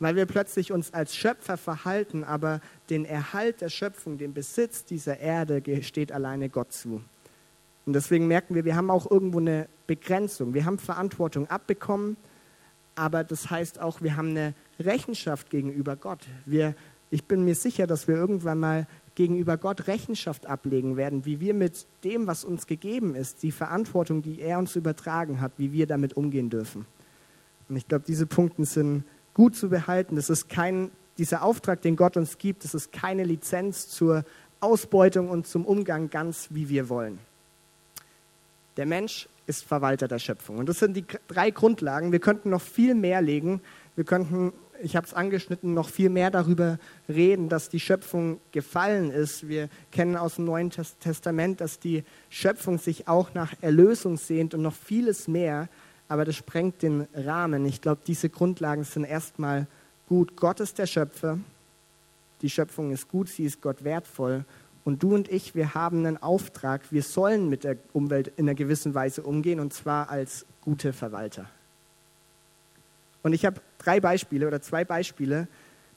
[0.00, 5.18] weil wir plötzlich uns als Schöpfer verhalten, aber den Erhalt der Schöpfung, den Besitz dieser
[5.20, 7.02] Erde steht alleine Gott zu.
[7.86, 10.54] Und deswegen merken wir, wir haben auch irgendwo eine Begrenzung.
[10.54, 12.16] Wir haben Verantwortung abbekommen,
[12.94, 16.26] aber das heißt auch, wir haben eine Rechenschaft gegenüber Gott.
[16.46, 16.74] Wir,
[17.10, 21.54] ich bin mir sicher, dass wir irgendwann mal gegenüber Gott Rechenschaft ablegen werden, wie wir
[21.54, 25.86] mit dem, was uns gegeben ist, die Verantwortung, die er uns übertragen hat, wie wir
[25.86, 26.86] damit umgehen dürfen.
[27.68, 30.16] Und ich glaube, diese Punkte sind gut zu behalten.
[30.16, 34.24] Das ist kein, dieser Auftrag, den Gott uns gibt, das ist keine Lizenz zur
[34.60, 37.18] Ausbeutung und zum Umgang ganz, wie wir wollen.
[38.76, 40.58] Der Mensch ist Verwalter der Schöpfung.
[40.58, 42.12] Und das sind die drei Grundlagen.
[42.12, 43.60] Wir könnten noch viel mehr legen.
[43.96, 49.10] Wir könnten, ich habe es angeschnitten, noch viel mehr darüber reden, dass die Schöpfung gefallen
[49.10, 49.48] ist.
[49.48, 54.62] Wir kennen aus dem Neuen Testament, dass die Schöpfung sich auch nach Erlösung sehnt und
[54.62, 55.68] noch vieles mehr
[56.10, 57.64] aber das sprengt den Rahmen.
[57.66, 59.68] Ich glaube, diese Grundlagen sind erstmal
[60.08, 60.34] gut.
[60.34, 61.38] Gott ist der Schöpfer,
[62.42, 64.44] die Schöpfung ist gut, sie ist Gott wertvoll.
[64.82, 68.56] Und du und ich, wir haben einen Auftrag, wir sollen mit der Umwelt in einer
[68.56, 71.48] gewissen Weise umgehen, und zwar als gute Verwalter.
[73.22, 75.48] Und ich habe drei Beispiele oder zwei Beispiele,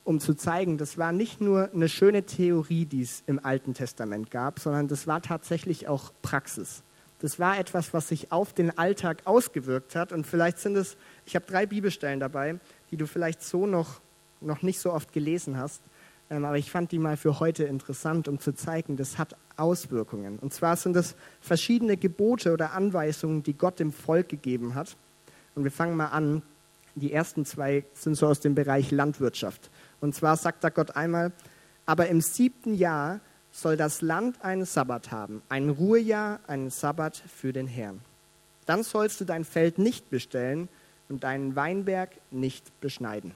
[0.04, 4.32] um zu zeigen, das war nicht nur eine schöne Theorie, die es im Alten Testament
[4.32, 6.84] gab, sondern das war tatsächlich auch Praxis.
[7.20, 10.12] Das war etwas, was sich auf den Alltag ausgewirkt hat.
[10.12, 12.60] Und vielleicht sind es, ich habe drei Bibelstellen dabei,
[12.92, 14.02] die du vielleicht so noch,
[14.42, 15.82] noch nicht so oft gelesen hast.
[16.30, 20.38] Ähm, aber ich fand die mal für heute interessant, um zu zeigen, das hat Auswirkungen.
[20.40, 24.98] Und zwar sind es verschiedene Gebote oder Anweisungen, die Gott dem Volk gegeben hat.
[25.56, 26.42] Und wir fangen mal an.
[26.96, 29.72] Die ersten zwei sind so aus dem Bereich Landwirtschaft.
[30.00, 31.32] Und zwar sagt da Gott einmal,
[31.86, 33.20] aber im siebten Jahr
[33.52, 38.02] soll das Land einen Sabbat haben, ein Ruhejahr, einen Sabbat für den Herrn.
[38.66, 40.70] Dann sollst du dein Feld nicht bestellen
[41.10, 43.34] und deinen Weinberg nicht beschneiden.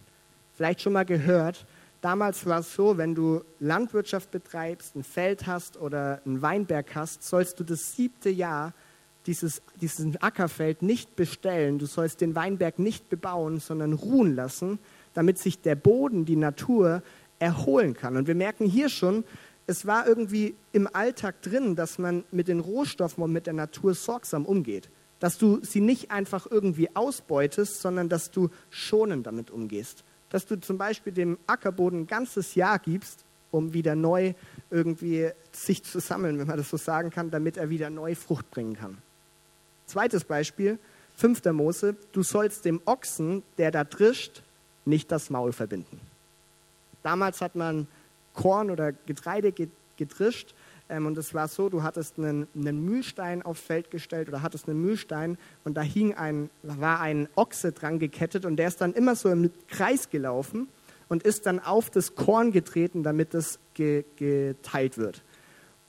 [0.56, 1.65] Vielleicht schon mal gehört,
[2.02, 7.24] damals war es so, wenn du Landwirtschaft betreibst, ein Feld hast oder einen Weinberg hast,
[7.24, 8.74] sollst du das siebte Jahr
[9.28, 11.78] dieses, dieses Ackerfeld nicht bestellen.
[11.78, 14.80] Du sollst den Weinberg nicht bebauen, sondern ruhen lassen,
[15.13, 17.04] damit sich der Boden, die Natur
[17.40, 18.18] erholen kann.
[18.18, 19.24] Und wir merken hier schon,
[19.68, 23.94] es war irgendwie im Alltag drin, dass man mit den Rohstoffen und mit der Natur
[23.94, 24.90] sorgsam umgeht.
[25.20, 30.04] Dass du sie nicht einfach irgendwie ausbeutest, sondern dass du schonend damit umgehst.
[30.30, 34.34] Dass du zum Beispiel dem Ackerboden ein ganzes Jahr gibst, um wieder neu
[34.70, 38.50] irgendwie sich zu sammeln, wenn man das so sagen kann, damit er wieder neu Frucht
[38.52, 38.98] bringen kann.
[39.88, 40.78] Zweites Beispiel,
[41.15, 41.45] 5.
[41.45, 44.43] Mose, du sollst dem Ochsen, der da drischt,
[44.86, 46.00] nicht das Maul verbinden.
[47.04, 47.88] Damals hat man
[48.34, 49.54] Korn oder Getreide
[49.97, 50.54] gedrischt.
[50.89, 54.69] Ähm, und es war so, du hattest einen, einen, Mühlstein aufs Feld gestellt oder hattest
[54.69, 58.93] einen Mühlstein und da hing ein, war ein Ochse dran gekettet und der ist dann
[58.93, 60.69] immer so im Kreis gelaufen
[61.10, 65.23] und ist dann auf das Korn getreten, damit es ge, geteilt wird.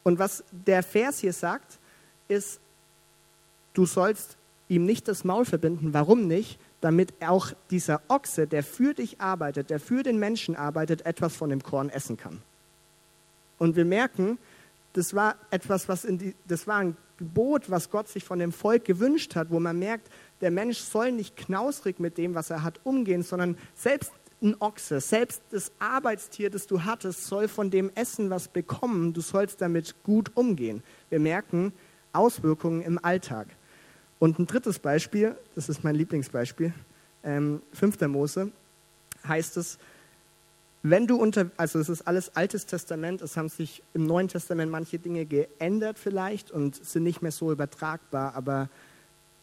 [0.02, 1.78] Und was der Vers hier sagt,
[2.26, 2.60] ist,
[3.78, 4.36] du sollst
[4.66, 5.94] ihm nicht das Maul verbinden.
[5.94, 6.58] Warum nicht?
[6.80, 11.50] Damit auch dieser Ochse, der für dich arbeitet, der für den Menschen arbeitet, etwas von
[11.50, 12.42] dem Korn essen kann.
[13.56, 14.38] Und wir merken,
[14.92, 18.52] das war etwas, was in die, das war ein Gebot, was Gott sich von dem
[18.52, 20.08] Volk gewünscht hat, wo man merkt,
[20.40, 25.00] der Mensch soll nicht knausrig mit dem, was er hat, umgehen, sondern selbst ein Ochse,
[25.00, 29.12] selbst das Arbeitstier, das du hattest, soll von dem Essen was bekommen.
[29.12, 30.84] Du sollst damit gut umgehen.
[31.10, 31.72] Wir merken
[32.12, 33.48] Auswirkungen im Alltag.
[34.18, 36.72] Und ein drittes Beispiel, das ist mein Lieblingsbeispiel,
[37.22, 38.00] ähm, 5.
[38.08, 38.50] Mose,
[39.26, 39.78] heißt es,
[40.82, 44.70] wenn du unter, also es ist alles Altes Testament, es haben sich im Neuen Testament
[44.70, 48.68] manche Dinge geändert vielleicht und sind nicht mehr so übertragbar, aber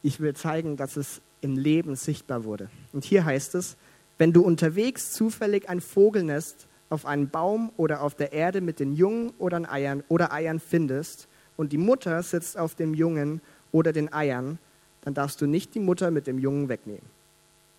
[0.02, 2.70] ich will zeigen, dass es im Leben sichtbar wurde.
[2.94, 3.76] Und hier heißt es,
[4.18, 8.94] wenn du unterwegs zufällig ein Vogelnest auf einem Baum oder auf der Erde mit den
[8.94, 14.14] Jungen oder Eiern, oder Eiern findest und die Mutter sitzt auf dem Jungen oder den
[14.14, 14.58] Eiern,
[15.06, 17.06] dann darfst du nicht die Mutter mit dem Jungen wegnehmen.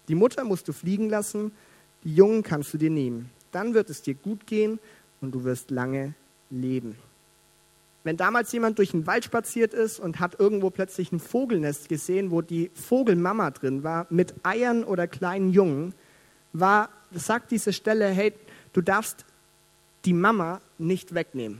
[0.09, 1.53] Die Mutter musst du fliegen lassen,
[2.05, 3.31] die Jungen kannst du dir nehmen.
[3.53, 4.79] Dann wird es dir gut gehen
[5.21, 6.15] und du wirst lange
[6.51, 6.97] leben.
[8.05, 12.31] Wenn damals jemand durch den Wald spaziert ist und hat irgendwo plötzlich ein Vogelnest gesehen,
[12.31, 15.93] wo die Vogelmama drin war, mit Eiern oder kleinen Jungen,
[16.53, 18.33] war, sagt diese Stelle, hey,
[18.73, 19.25] du darfst
[20.05, 21.59] die Mama nicht wegnehmen.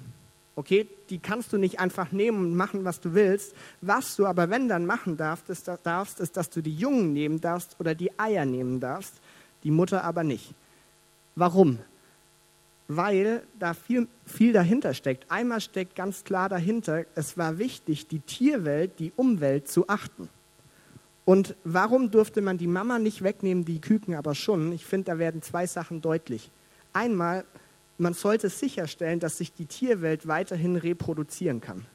[0.55, 3.55] Okay, die kannst du nicht einfach nehmen und machen, was du willst.
[3.81, 7.41] Was du aber, wenn dann machen darfst, ist, darfst, ist, dass du die Jungen nehmen
[7.41, 9.15] darfst oder die Eier nehmen darfst,
[9.65, 10.55] die Mutter aber nicht.
[11.35, 11.79] Warum?
[12.89, 15.31] Weil da viel, viel dahinter steckt.
[15.31, 20.29] Einmal steckt ganz klar dahinter, es war wichtig, die Tierwelt, die Umwelt zu achten.
[21.25, 24.71] Und warum durfte man die Mama nicht wegnehmen, die Küken aber schon?
[24.73, 26.53] Ich finde, da werden zwei Sachen deutlich.
[26.93, 27.45] Einmal,
[27.99, 31.87] man sollte sicherstellen, dass sich die Tierwelt weiterhin reproduzieren kann.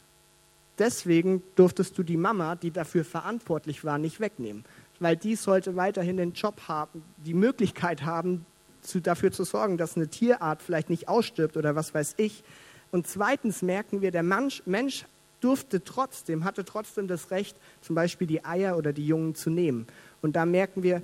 [0.79, 4.65] Deswegen durftest du die Mama, die dafür verantwortlich war, nicht wegnehmen,
[4.99, 8.45] weil die sollte weiterhin den Job haben, die Möglichkeit haben,
[8.81, 12.43] zu, dafür zu sorgen, dass eine Tierart vielleicht nicht ausstirbt oder was weiß ich.
[12.89, 15.05] Und zweitens merken wir, der Mensch, Mensch
[15.39, 19.87] durfte trotzdem, hatte trotzdem das Recht, zum Beispiel die Eier oder die Jungen zu nehmen.
[20.21, 21.01] Und da merken wir,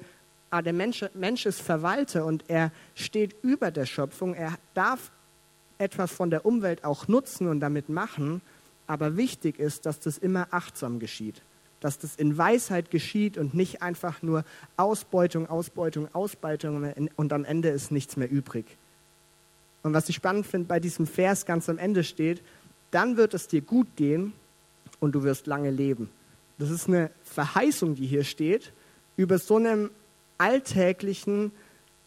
[0.49, 4.33] ah, der Mensch, Mensch ist Verwalter und er steht über der Schöpfung.
[4.33, 5.11] Er darf
[5.77, 8.41] etwas von der Umwelt auch nutzen und damit machen,
[8.87, 11.41] aber wichtig ist, dass das immer achtsam geschieht.
[11.79, 14.43] Dass das in Weisheit geschieht und nicht einfach nur
[14.77, 18.65] Ausbeutung, Ausbeutung, Ausbeutung und am Ende ist nichts mehr übrig.
[19.83, 22.41] Und was ich spannend finde, bei diesem Vers ganz am Ende steht,
[22.91, 24.33] dann wird es dir gut gehen
[24.99, 26.09] und du wirst lange leben.
[26.57, 28.73] Das ist eine Verheißung, die hier steht,
[29.15, 29.91] über so einem
[30.37, 31.51] alltäglichen,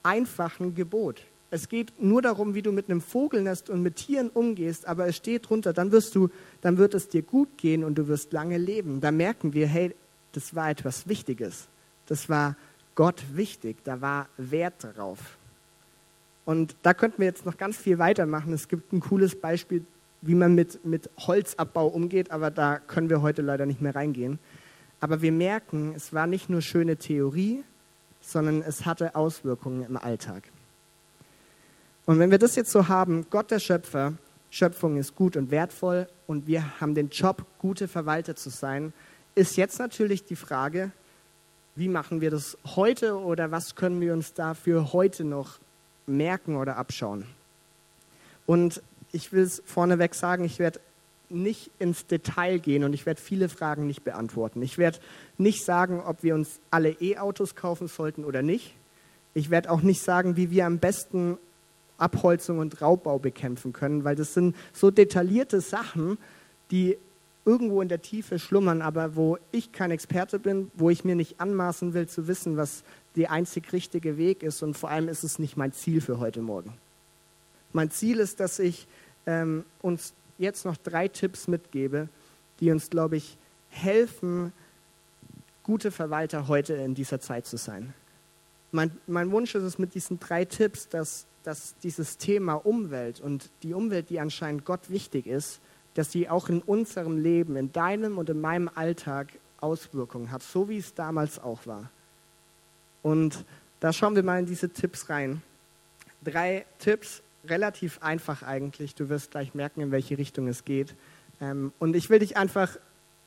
[0.03, 1.23] einfachen Gebot.
[1.51, 5.17] Es geht nur darum, wie du mit einem Vogelnest und mit Tieren umgehst, aber es
[5.17, 6.29] steht drunter, dann wirst du,
[6.61, 9.01] dann wird es dir gut gehen und du wirst lange leben.
[9.01, 9.95] Da merken wir, hey,
[10.33, 11.67] das war etwas Wichtiges.
[12.07, 12.57] Das war
[12.95, 15.19] Gott wichtig, da war Wert darauf.
[16.45, 18.53] Und da könnten wir jetzt noch ganz viel weitermachen.
[18.53, 19.85] Es gibt ein cooles Beispiel,
[20.23, 24.39] wie man mit, mit Holzabbau umgeht, aber da können wir heute leider nicht mehr reingehen.
[25.01, 27.65] Aber wir merken, es war nicht nur schöne Theorie,
[28.31, 30.45] sondern es hatte Auswirkungen im Alltag.
[32.07, 34.15] Und wenn wir das jetzt so haben, Gott der Schöpfer,
[34.51, 38.93] Schöpfung ist gut und wertvoll und wir haben den Job, gute Verwalter zu sein,
[39.35, 40.91] ist jetzt natürlich die Frage,
[41.77, 45.61] wie machen wir das heute oder was können wir uns dafür heute noch
[46.07, 47.27] merken oder abschauen?
[48.47, 50.81] Und ich will es vorneweg sagen, ich werde
[51.31, 54.63] nicht ins Detail gehen und ich werde viele Fragen nicht beantworten.
[54.63, 54.99] Ich werde
[55.39, 58.75] nicht sagen, ob wir uns alle E-Autos kaufen sollten oder nicht.
[59.35, 61.39] Ich werde auch nicht sagen, wie wir am besten
[61.99, 66.19] Abholzung und Raubbau bekämpfen können, weil das sind so detaillierte Sachen,
[66.71, 66.97] die
[67.45, 71.41] irgendwo in der Tiefe schlummern, aber wo ich kein Experte bin, wo ich mir nicht
[71.41, 72.83] anmaßen will zu wissen, was
[73.17, 76.43] der einzig richtige Weg ist und vor allem ist es nicht mein Ziel für heute
[76.43, 76.75] Morgen.
[77.73, 78.87] Mein Ziel ist, dass ich
[79.27, 82.09] ähm, uns jetzt noch drei Tipps mitgebe,
[82.59, 83.37] die uns, glaube ich,
[83.69, 84.53] helfen,
[85.63, 87.95] gute Verwalter heute in dieser Zeit zu sein.
[88.73, 93.51] Mein, mein Wunsch ist es mit diesen drei Tipps, dass, dass dieses Thema Umwelt und
[93.63, 95.61] die Umwelt, die anscheinend Gott wichtig ist,
[95.95, 99.29] dass sie auch in unserem Leben, in deinem und in meinem Alltag
[99.61, 101.91] Auswirkungen hat, so wie es damals auch war.
[103.03, 103.45] Und
[103.81, 105.43] da schauen wir mal in diese Tipps rein.
[106.23, 108.95] Drei Tipps, relativ einfach eigentlich.
[108.95, 110.95] Du wirst gleich merken, in welche Richtung es geht.
[111.41, 112.77] Ähm, und ich will dich einfach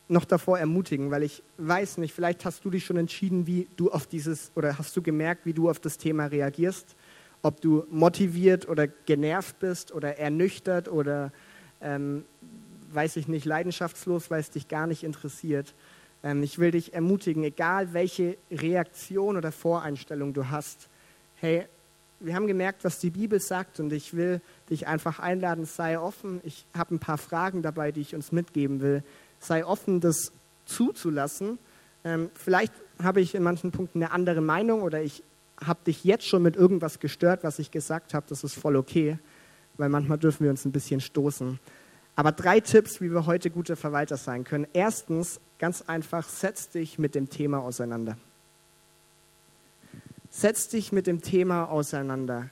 [0.08, 3.90] noch davor ermutigen, weil ich weiß nicht, vielleicht hast du dich schon entschieden, wie du
[3.92, 6.96] auf dieses, oder hast du gemerkt, wie du auf das Thema reagierst,
[7.42, 11.32] ob du motiviert oder genervt bist oder ernüchtert oder,
[11.82, 12.26] ähm,
[12.92, 15.74] weiß ich nicht, leidenschaftslos, weil es dich gar nicht interessiert.
[16.24, 20.90] Ähm, ich will dich ermutigen, egal welche Reaktion oder Voreinstellung du hast,
[21.36, 21.66] hey,
[22.24, 26.40] wir haben gemerkt, was die Bibel sagt und ich will dich einfach einladen, sei offen.
[26.44, 29.04] Ich habe ein paar Fragen dabei, die ich uns mitgeben will.
[29.40, 30.32] Sei offen, das
[30.66, 31.60] zuzulassen.
[32.06, 35.24] Ähm, vielleicht habe ich in manchen Punkten eine andere Meinung oder ich
[35.64, 38.26] habe dich jetzt schon mit irgendwas gestört, was ich gesagt habe.
[38.30, 39.18] Das ist voll okay,
[39.78, 41.60] weil manchmal dürfen wir uns ein bisschen stoßen.
[42.16, 44.68] Aber drei Tipps, wie wir heute gute Verwalter sein können.
[44.74, 48.18] Erstens, ganz einfach, setz dich mit dem Thema auseinander.
[50.36, 52.50] Setz dich mit dem Thema auseinander.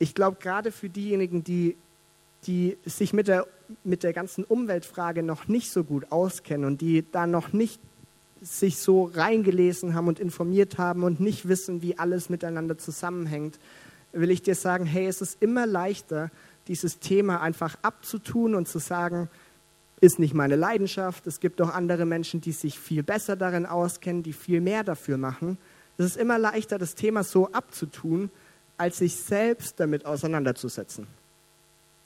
[0.00, 1.76] Ich glaube, gerade für diejenigen, die,
[2.48, 3.46] die sich mit der,
[3.84, 7.80] mit der ganzen Umweltfrage noch nicht so gut auskennen und die da noch nicht
[8.40, 13.60] sich so reingelesen haben und informiert haben und nicht wissen, wie alles miteinander zusammenhängt,
[14.10, 16.32] will ich dir sagen, hey, es ist immer leichter,
[16.66, 19.30] dieses Thema einfach abzutun und zu sagen,
[20.00, 21.28] ist nicht meine Leidenschaft.
[21.28, 25.16] Es gibt auch andere Menschen, die sich viel besser darin auskennen, die viel mehr dafür
[25.16, 25.58] machen.
[25.98, 28.30] Es ist immer leichter, das Thema so abzutun,
[28.76, 31.06] als sich selbst damit auseinanderzusetzen.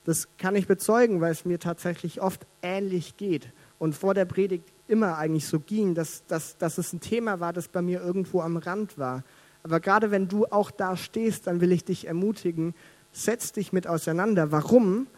[0.05, 4.64] Das kann ich bezeugen, weil es mir tatsächlich oft ähnlich geht und vor der Predigt
[4.88, 8.40] immer eigentlich so ging, dass, dass, dass es ein Thema war, das bei mir irgendwo
[8.40, 9.25] am Rand war.
[9.64, 12.75] Aber gerade wenn du auch da stehst, dann will ich dich ermutigen,
[13.12, 14.53] setz dich mit auseinander.
[14.53, 15.09] Warum?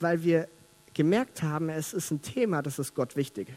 [0.00, 0.48] Weil wir
[0.94, 3.48] gemerkt haben, es ist ein Thema, das ist Gott wichtig.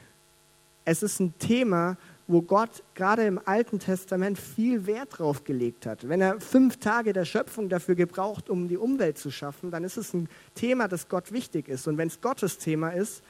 [0.83, 1.97] Es ist ein Thema,
[2.28, 6.10] wo Gott gerade im Alten Testament viel Wert drauf gelegt hat.
[6.10, 9.98] Wenn er fünf Tage der Schöpfung dafür gebraucht, um die Umwelt zu schaffen, dann ist
[9.98, 11.88] es ein Thema, das Gott wichtig ist.
[11.88, 13.24] Und wenn es Gottes Thema ist,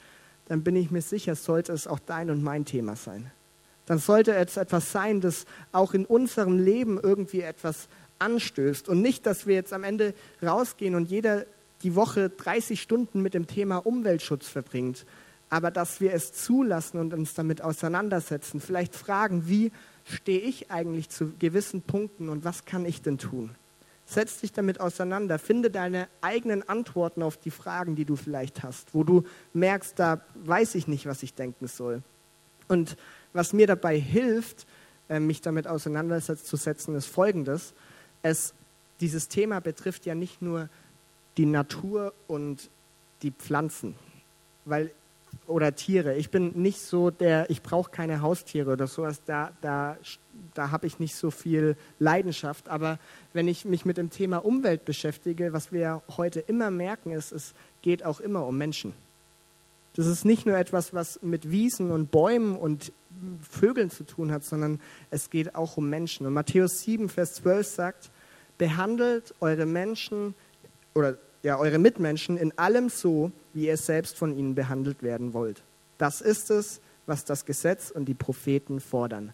[0.46, 3.30] dann bin ich mir sicher, sollte es auch dein und mein Thema sein.
[3.86, 8.88] Dann sollte es etwas sein, das auch in unserem Leben irgendwie etwas anstößt.
[8.88, 11.46] Und nicht, dass wir jetzt am Ende rausgehen und jeder
[11.82, 15.06] die Woche 30 Stunden mit dem Thema Umweltschutz verbringt,
[15.50, 19.72] aber dass wir es zulassen und uns damit auseinandersetzen, vielleicht fragen, wie
[20.04, 23.50] stehe ich eigentlich zu gewissen Punkten und was kann ich denn tun?
[24.06, 28.94] Setz dich damit auseinander, finde deine eigenen Antworten auf die Fragen, die du vielleicht hast,
[28.94, 32.02] wo du merkst, da weiß ich nicht, was ich denken soll.
[32.68, 32.96] Und
[33.32, 34.66] was mir dabei hilft,
[35.08, 37.74] äh, mich damit auseinanderzusetzen, ist folgendes.
[38.22, 38.54] Es,
[39.00, 40.68] dieses Thema betrifft ja nicht nur
[41.36, 42.70] die Natur und
[43.22, 43.94] die Pflanzen,
[44.64, 44.90] weil
[45.48, 46.14] oder Tiere.
[46.16, 49.96] Ich bin nicht so der, ich brauche keine Haustiere oder sowas, da, da,
[50.54, 52.68] da habe ich nicht so viel Leidenschaft.
[52.68, 52.98] Aber
[53.32, 57.54] wenn ich mich mit dem Thema Umwelt beschäftige, was wir heute immer merken, ist, es
[57.82, 58.92] geht auch immer um Menschen.
[59.96, 62.92] Das ist nicht nur etwas, was mit Wiesen und Bäumen und
[63.40, 64.80] Vögeln zu tun hat, sondern
[65.10, 66.26] es geht auch um Menschen.
[66.26, 68.10] Und Matthäus 7, Vers 12 sagt,
[68.58, 70.34] behandelt eure Menschen
[70.94, 75.64] oder ja, eure Mitmenschen in allem so, wie ihr selbst von ihnen behandelt werden wollt.
[75.98, 79.32] Das ist es, was das Gesetz und die Propheten fordern.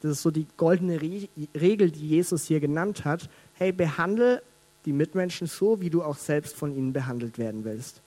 [0.00, 3.28] Das ist so die goldene Re Regel, die Jesus hier genannt hat.
[3.52, 4.42] Hey, behandle
[4.86, 8.00] die Mitmenschen so, wie du auch selbst von ihnen behandelt werden willst.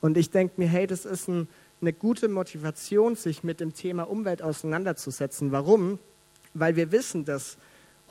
[0.00, 1.48] Und ich denke mir, hey, das ist ein,
[1.80, 5.50] eine gute Motivation, sich mit dem Thema Umwelt auseinanderzusetzen.
[5.50, 5.98] Warum?
[6.54, 7.56] Weil wir wissen, dass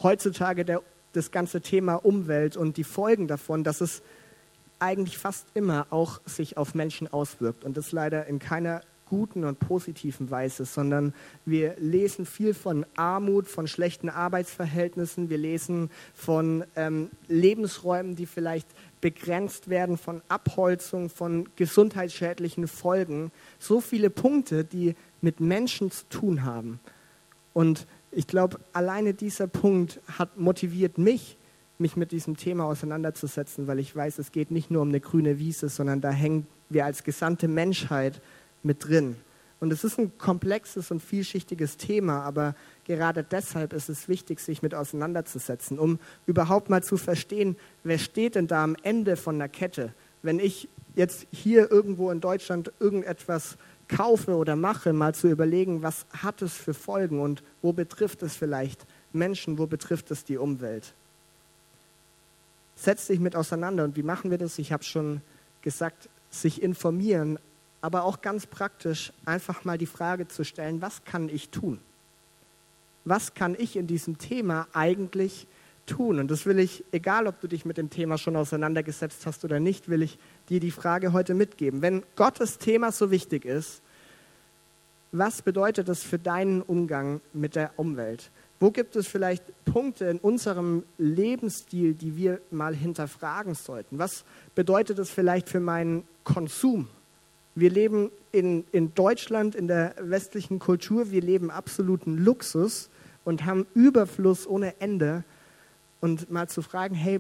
[0.03, 0.81] heutzutage der,
[1.13, 4.01] das ganze Thema Umwelt und die Folgen davon, dass es
[4.81, 9.59] eigentlich fast immer auch sich auf Menschen auswirkt und das leider in keiner guten und
[9.59, 11.13] positiven Weise, sondern
[11.45, 18.69] wir lesen viel von Armut, von schlechten Arbeitsverhältnissen, wir lesen von ähm, Lebensräumen, die vielleicht
[19.01, 23.33] begrenzt werden, von Abholzung, von gesundheitsschädlichen Folgen.
[23.59, 26.79] So viele Punkte, die mit Menschen zu tun haben.
[27.51, 31.37] Und ich glaube, alleine dieser Punkt hat motiviert mich,
[31.81, 35.39] mich mit diesem Thema auseinanderzusetzen, weil ich weiß, es geht nicht nur um eine grüne
[35.39, 38.21] Wiese, sondern da hängen wir als gesamte Menschheit
[38.63, 39.17] mit drin.
[39.59, 44.63] Und es ist ein komplexes und vielschichtiges Thema, aber gerade deshalb ist es wichtig, sich
[44.63, 49.49] mit auseinanderzusetzen, um überhaupt mal zu verstehen, wer steht denn da am Ende von der
[49.49, 49.93] Kette.
[50.23, 56.07] Wenn ich jetzt hier irgendwo in Deutschland irgendetwas kaufe oder mache, mal zu überlegen, was
[56.09, 60.95] hat es für Folgen und wo betrifft es vielleicht Menschen, wo betrifft es die Umwelt.
[62.81, 64.57] Setz dich mit auseinander und wie machen wir das?
[64.57, 65.21] Ich habe schon
[65.61, 67.37] gesagt, sich informieren,
[67.79, 71.79] aber auch ganz praktisch einfach mal die Frage zu stellen, was kann ich tun?
[73.05, 75.45] Was kann ich in diesem Thema eigentlich
[75.85, 76.17] tun?
[76.17, 79.59] Und das will ich, egal ob du dich mit dem Thema schon auseinandergesetzt hast oder
[79.59, 80.17] nicht, will ich
[80.49, 81.83] dir die Frage heute mitgeben.
[81.83, 83.83] Wenn Gottes Thema so wichtig ist,
[85.11, 88.31] was bedeutet das für deinen Umgang mit der Umwelt?
[88.61, 93.97] Wo gibt es vielleicht Punkte in unserem Lebensstil, die wir mal hinterfragen sollten?
[93.97, 96.87] Was bedeutet das vielleicht für meinen Konsum?
[97.55, 102.91] Wir leben in, in Deutschland, in der westlichen Kultur, wir leben absoluten Luxus
[103.25, 105.23] und haben Überfluss ohne Ende.
[105.99, 107.19] Und mal zu fragen, hey,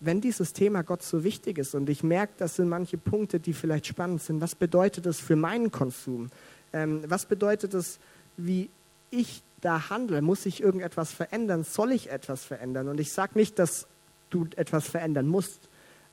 [0.00, 3.52] wenn dieses Thema Gott so wichtig ist und ich merke, das sind manche Punkte, die
[3.52, 6.30] vielleicht spannend sind, was bedeutet das für meinen Konsum?
[6.72, 7.98] Ähm, was bedeutet das,
[8.38, 8.70] wie
[9.10, 10.22] ich da handle?
[10.22, 11.64] Muss ich irgendetwas verändern?
[11.64, 12.88] Soll ich etwas verändern?
[12.88, 13.86] Und ich sage nicht, dass
[14.30, 15.68] du etwas verändern musst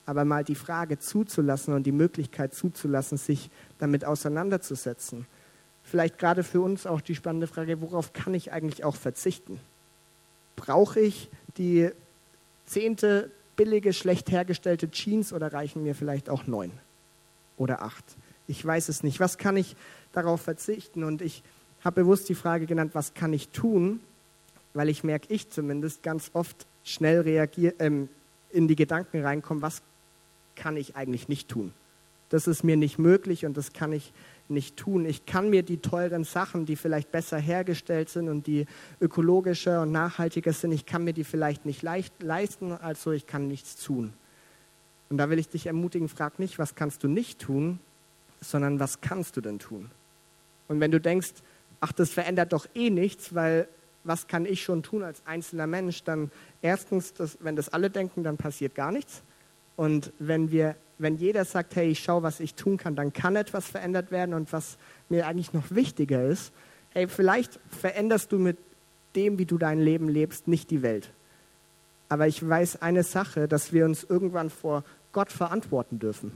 [0.05, 5.25] aber mal die Frage zuzulassen und die Möglichkeit zuzulassen, sich damit auseinanderzusetzen.
[5.84, 9.60] Vielleicht gerade für uns auch die spannende Frage, worauf kann ich eigentlich auch verzichten?
[10.55, 11.89] Brauche ich die
[12.65, 16.71] zehnte billige, schlecht hergestellte Jeans oder reichen mir vielleicht auch neun
[17.58, 18.05] oder acht?
[18.47, 19.19] Ich weiß es nicht.
[19.19, 19.75] Was kann ich
[20.12, 21.03] darauf verzichten?
[21.03, 21.43] Und ich
[21.86, 24.00] habe bewusst die Frage genannt, was kann ich tun?
[24.74, 28.10] Weil ich merke, ich zumindest ganz oft schnell reagiere, ähm,
[28.50, 29.82] in die Gedanken reinkomme, was
[30.56, 31.74] kann ich eigentlich nicht tun.
[32.30, 34.12] Das ist mir nicht möglich und das kann ich
[34.50, 35.06] nicht tun.
[35.06, 38.65] Ich kann mir die teuren Sachen, die vielleicht besser hergestellt sind und die
[39.00, 43.48] ökologischer und nachhaltiger sind, ich kann mir die vielleicht nicht leicht leisten, also ich kann
[43.48, 44.13] nichts tun.
[45.10, 47.80] Und da will ich dich ermutigen, frag nicht, was kannst du nicht tun,
[48.41, 49.91] sondern was kannst du denn tun?
[50.67, 51.34] Und wenn du denkst,
[51.86, 53.67] ach, das verändert doch eh nichts, weil
[54.04, 56.32] was kann ich schon tun als einzelner Mensch, dann
[56.63, 59.21] erstens, das, wenn das alle denken, dann passiert gar nichts.
[59.76, 63.36] Und wenn, wir, wenn jeder sagt, hey, ich schaue, was ich tun kann, dann kann
[63.36, 64.34] etwas verändert werden.
[64.34, 64.78] Und was
[65.10, 66.54] mir eigentlich noch wichtiger ist,
[66.89, 68.58] hey, vielleicht veränderst du mit
[69.15, 71.12] dem, wie du dein Leben lebst, nicht die Welt.
[72.10, 76.32] Aber ich weiß eine Sache, dass wir uns irgendwann vor Gott verantworten dürfen.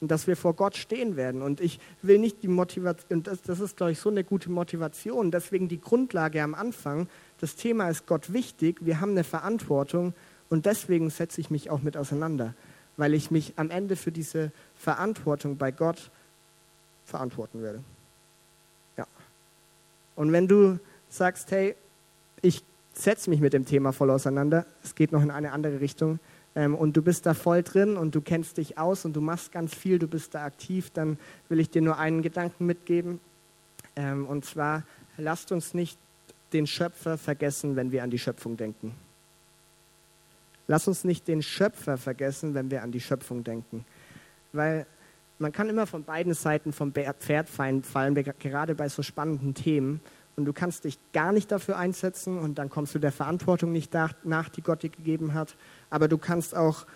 [0.00, 1.42] Und dass wir vor Gott stehen werden.
[1.42, 5.30] Und ich will nicht die Motivation, das, das ist, glaube ich, so eine gute Motivation.
[5.30, 7.08] Deswegen die Grundlage am Anfang.
[7.40, 8.76] Das Thema ist Gott wichtig.
[8.80, 10.14] Wir haben eine Verantwortung.
[10.50, 12.54] Und deswegen setze ich mich auch mit auseinander,
[12.96, 16.10] weil ich mich am Ende für diese Verantwortung bei Gott
[17.04, 17.82] verantworten werde.
[18.96, 19.06] Ja.
[20.14, 21.74] Und wenn du sagst, hey,
[22.40, 22.62] ich
[22.94, 26.18] setze mich mit dem Thema voll auseinander, es geht noch in eine andere Richtung,
[26.58, 29.52] ähm, und du bist da voll drin und du kennst dich aus und du machst
[29.52, 31.16] ganz viel, du bist da aktiv, dann
[31.48, 33.20] will ich dir nur einen Gedanken mitgeben.
[33.94, 34.82] Ähm, und zwar,
[35.18, 35.96] lasst uns nicht
[36.52, 38.92] den Schöpfer vergessen, wenn wir an die Schöpfung denken.
[40.66, 43.84] Lass uns nicht den Schöpfer vergessen, wenn wir an die Schöpfung denken.
[44.52, 44.84] Weil
[45.38, 50.00] man kann immer von beiden Seiten vom Pferd fallen, gerade bei so spannenden Themen.
[50.38, 53.92] Und du kannst dich gar nicht dafür einsetzen und dann kommst du der Verantwortung nicht
[54.22, 55.56] nach, die Gott dir gegeben hat.
[55.90, 56.86] Aber du kannst auch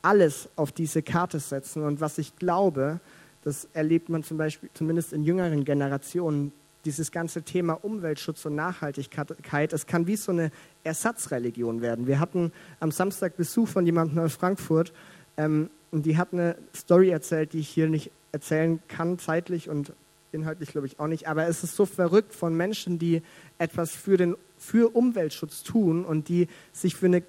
[0.00, 1.82] alles auf diese Karte setzen.
[1.82, 2.98] Und was ich glaube,
[3.44, 6.50] das erlebt man zum Beispiel zumindest in jüngeren Generationen,
[6.86, 10.50] dieses ganze Thema Umweltschutz und Nachhaltigkeit, es kann wie so eine
[10.82, 12.06] Ersatzreligion werden.
[12.06, 14.94] Wir hatten am Samstag Besuch von jemandem aus Frankfurt
[15.36, 19.92] ähm, und die hat eine Story erzählt, die ich hier nicht erzählen kann zeitlich und
[20.32, 23.22] inhaltlich glaube ich auch nicht, aber es ist so verrückt von Menschen, die
[23.58, 27.22] etwas für, den, für Umweltschutz tun und die sich für eine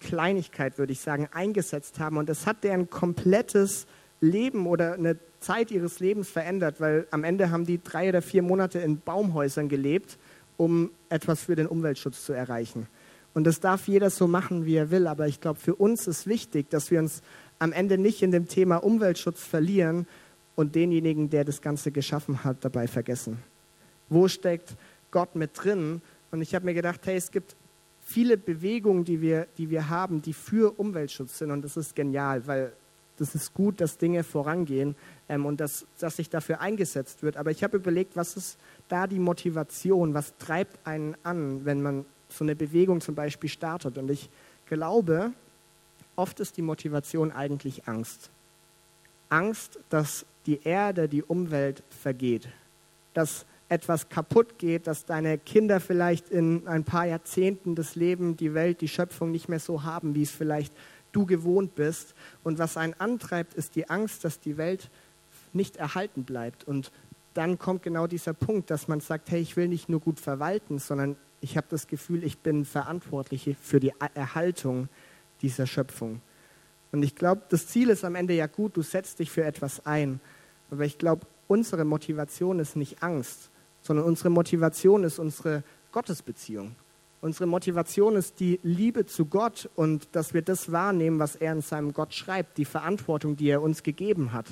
[0.00, 2.18] Kleinigkeit, würde ich sagen, eingesetzt haben.
[2.18, 3.86] Und es hat deren komplettes
[4.20, 8.42] Leben oder eine Zeit ihres Lebens verändert, weil am Ende haben die drei oder vier
[8.42, 10.18] Monate in Baumhäusern gelebt,
[10.56, 12.86] um etwas für den Umweltschutz zu erreichen.
[13.34, 15.06] Und das darf jeder so machen, wie er will.
[15.06, 17.20] Aber ich glaube, für uns ist wichtig, dass wir uns
[17.58, 20.06] am Ende nicht in dem Thema Umweltschutz verlieren
[20.56, 23.38] und denjenigen, der das Ganze geschaffen hat, dabei vergessen.
[24.08, 24.76] Wo steckt
[25.10, 26.02] Gott mit drin?
[26.30, 27.56] Und ich habe mir gedacht, hey, es gibt
[28.04, 31.50] viele Bewegungen, die wir, die wir haben, die für Umweltschutz sind.
[31.50, 32.72] Und das ist genial, weil
[33.16, 34.96] das ist gut, dass Dinge vorangehen
[35.28, 37.36] ähm, und dass, dass sich dafür eingesetzt wird.
[37.36, 40.14] Aber ich habe überlegt, was ist da die Motivation?
[40.14, 43.98] Was treibt einen an, wenn man so eine Bewegung zum Beispiel startet?
[43.98, 44.28] Und ich
[44.66, 45.32] glaube,
[46.16, 48.30] oft ist die Motivation eigentlich Angst.
[49.28, 52.48] Angst, dass die Erde, die Umwelt vergeht,
[53.14, 58.54] dass etwas kaputt geht, dass deine Kinder vielleicht in ein paar Jahrzehnten das Leben, die
[58.54, 60.74] Welt, die Schöpfung nicht mehr so haben, wie es vielleicht
[61.12, 62.14] du gewohnt bist.
[62.42, 64.90] Und was einen antreibt, ist die Angst, dass die Welt
[65.52, 66.64] nicht erhalten bleibt.
[66.64, 66.92] Und
[67.32, 70.78] dann kommt genau dieser Punkt, dass man sagt, hey, ich will nicht nur gut verwalten,
[70.78, 74.88] sondern ich habe das Gefühl, ich bin verantwortlich für die Erhaltung
[75.42, 76.20] dieser Schöpfung.
[76.92, 79.84] Und ich glaube, das Ziel ist am Ende ja gut, du setzt dich für etwas
[79.84, 80.20] ein.
[80.70, 83.50] Aber ich glaube, unsere Motivation ist nicht Angst,
[83.82, 85.62] sondern unsere Motivation ist unsere
[85.92, 86.74] Gottesbeziehung.
[87.20, 91.62] Unsere Motivation ist die Liebe zu Gott und dass wir das wahrnehmen, was er in
[91.62, 94.46] seinem Gott schreibt, die Verantwortung, die er uns gegeben hat.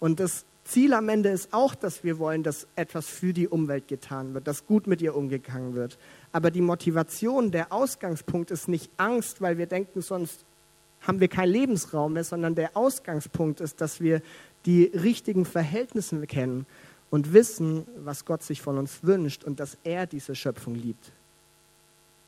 [0.00, 3.86] Und das Ziel am Ende ist auch, dass wir wollen, dass etwas für die Umwelt
[3.86, 5.98] getan wird, dass gut mit ihr umgegangen wird.
[6.32, 10.44] Aber die Motivation, der Ausgangspunkt ist nicht Angst, weil wir denken, sonst
[11.02, 14.20] haben wir keinen Lebensraum mehr, sondern der Ausgangspunkt ist, dass wir
[14.66, 16.66] die richtigen Verhältnisse kennen
[17.10, 21.12] und wissen, was Gott sich von uns wünscht und dass er diese Schöpfung liebt.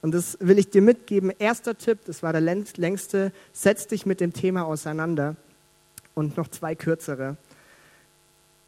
[0.01, 1.33] Und das will ich dir mitgeben.
[1.39, 5.37] Erster Tipp, das war der längste, setz dich mit dem Thema auseinander.
[6.15, 7.37] Und noch zwei kürzere.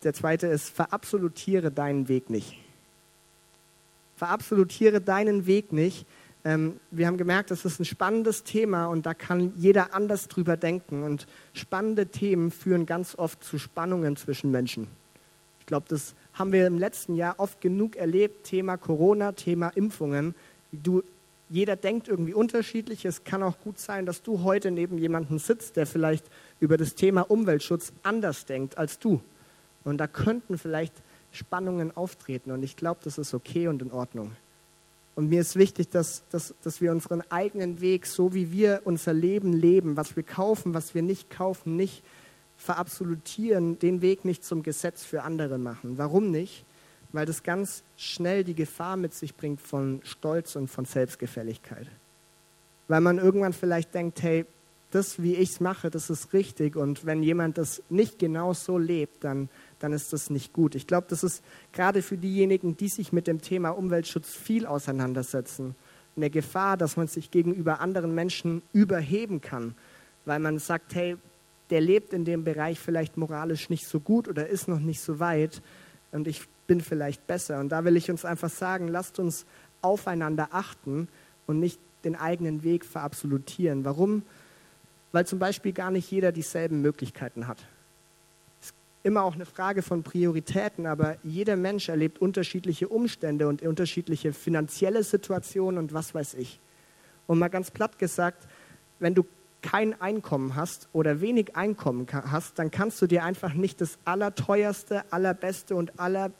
[0.02, 2.56] Der zweite ist, verabsolutiere deinen Weg nicht.
[4.16, 6.06] Verabsolutiere deinen Weg nicht.
[6.44, 10.56] Ähm, wir haben gemerkt, das ist ein spannendes Thema und da kann jeder anders drüber
[10.56, 11.02] denken.
[11.02, 14.86] Und spannende Themen führen ganz oft zu Spannungen zwischen Menschen.
[15.60, 18.44] Ich glaube, das haben wir im letzten Jahr oft genug erlebt.
[18.44, 20.34] Thema Corona, Thema Impfungen.
[20.72, 21.02] Du
[21.50, 23.04] jeder denkt irgendwie unterschiedlich.
[23.04, 26.24] Es kann auch gut sein, dass du heute neben jemandem sitzt, der vielleicht
[26.60, 29.20] über das Thema Umweltschutz anders denkt als du.
[29.82, 30.94] Und da könnten vielleicht
[31.32, 32.52] Spannungen auftreten.
[32.52, 34.30] Und ich glaube, das ist okay und in Ordnung.
[35.20, 39.12] Und mir ist wichtig, dass, dass, dass wir unseren eigenen Weg, so wie wir unser
[39.12, 42.02] Leben leben, was wir kaufen, was wir nicht kaufen, nicht
[42.56, 45.98] verabsolutieren, den Weg nicht zum Gesetz für andere machen.
[45.98, 46.64] Warum nicht?
[47.12, 51.86] weil das ganz schnell die Gefahr mit sich bringt von Stolz und von Selbstgefälligkeit.
[52.88, 54.46] Weil man irgendwann vielleicht denkt, hey,
[54.90, 58.76] das, wie ich es mache, das ist richtig und wenn jemand das nicht genau so
[58.76, 59.48] lebt, dann,
[59.80, 60.74] dann ist das nicht gut.
[60.74, 65.74] Ich glaube, das ist gerade für diejenigen, die sich mit dem Thema Umweltschutz viel auseinandersetzen,
[66.16, 69.74] eine Gefahr, dass man sich gegenüber anderen Menschen überheben kann,
[70.24, 71.16] weil man sagt, hey,
[71.70, 75.18] der lebt in dem Bereich vielleicht moralisch nicht so gut oder ist noch nicht so
[75.18, 75.62] weit
[76.12, 77.58] und ich bin vielleicht besser.
[77.60, 79.46] Und da will ich uns einfach sagen, lasst uns
[79.82, 81.08] aufeinander achten
[81.46, 83.84] und nicht den eigenen Weg verabsolutieren.
[83.84, 84.22] Warum?
[85.12, 87.64] Weil zum Beispiel gar nicht jeder dieselben Möglichkeiten hat.
[89.02, 95.02] Immer auch eine Frage von Prioritäten, aber jeder Mensch erlebt unterschiedliche Umstände und unterschiedliche finanzielle
[95.02, 96.60] Situationen und was weiß ich.
[97.26, 98.46] Und mal ganz platt gesagt,
[98.98, 99.24] wenn du
[99.62, 105.10] kein Einkommen hast oder wenig Einkommen hast, dann kannst du dir einfach nicht das allerteuerste,
[105.12, 106.30] allerbeste und aller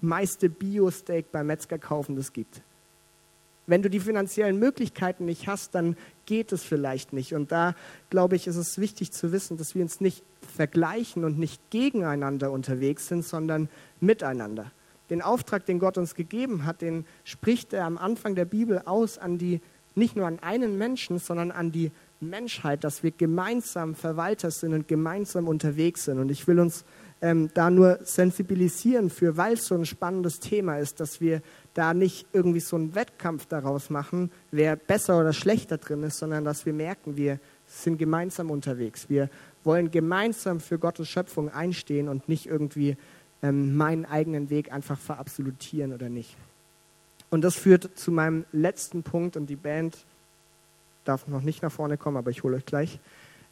[0.00, 2.62] meiste Bio-Steak beim Metzger kaufen, das gibt.
[3.66, 7.34] Wenn du die finanziellen Möglichkeiten nicht hast, dann geht es vielleicht nicht.
[7.34, 7.74] Und da,
[8.10, 12.52] glaube ich, ist es wichtig zu wissen, dass wir uns nicht vergleichen und nicht gegeneinander
[12.52, 13.68] unterwegs sind, sondern
[14.00, 14.70] miteinander.
[15.10, 19.18] Den Auftrag, den Gott uns gegeben hat, den spricht er am Anfang der Bibel aus
[19.18, 19.60] an die,
[19.94, 21.90] nicht nur an einen Menschen, sondern an die
[22.20, 26.18] Menschheit, dass wir gemeinsam Verwalter sind und gemeinsam unterwegs sind.
[26.18, 26.84] Und ich will uns
[27.22, 31.40] ähm, da nur sensibilisieren für, weil es so ein spannendes Thema ist, dass wir
[31.74, 36.44] da nicht irgendwie so einen Wettkampf daraus machen, wer besser oder schlechter drin ist, sondern
[36.44, 39.08] dass wir merken, wir sind gemeinsam unterwegs.
[39.08, 39.30] Wir
[39.64, 42.96] wollen gemeinsam für Gottes Schöpfung einstehen und nicht irgendwie
[43.42, 46.36] ähm, meinen eigenen Weg einfach verabsolutieren oder nicht.
[47.30, 49.96] Und das führt zu meinem letzten Punkt und die Band
[51.04, 53.00] darf noch nicht nach vorne kommen, aber ich hole euch gleich.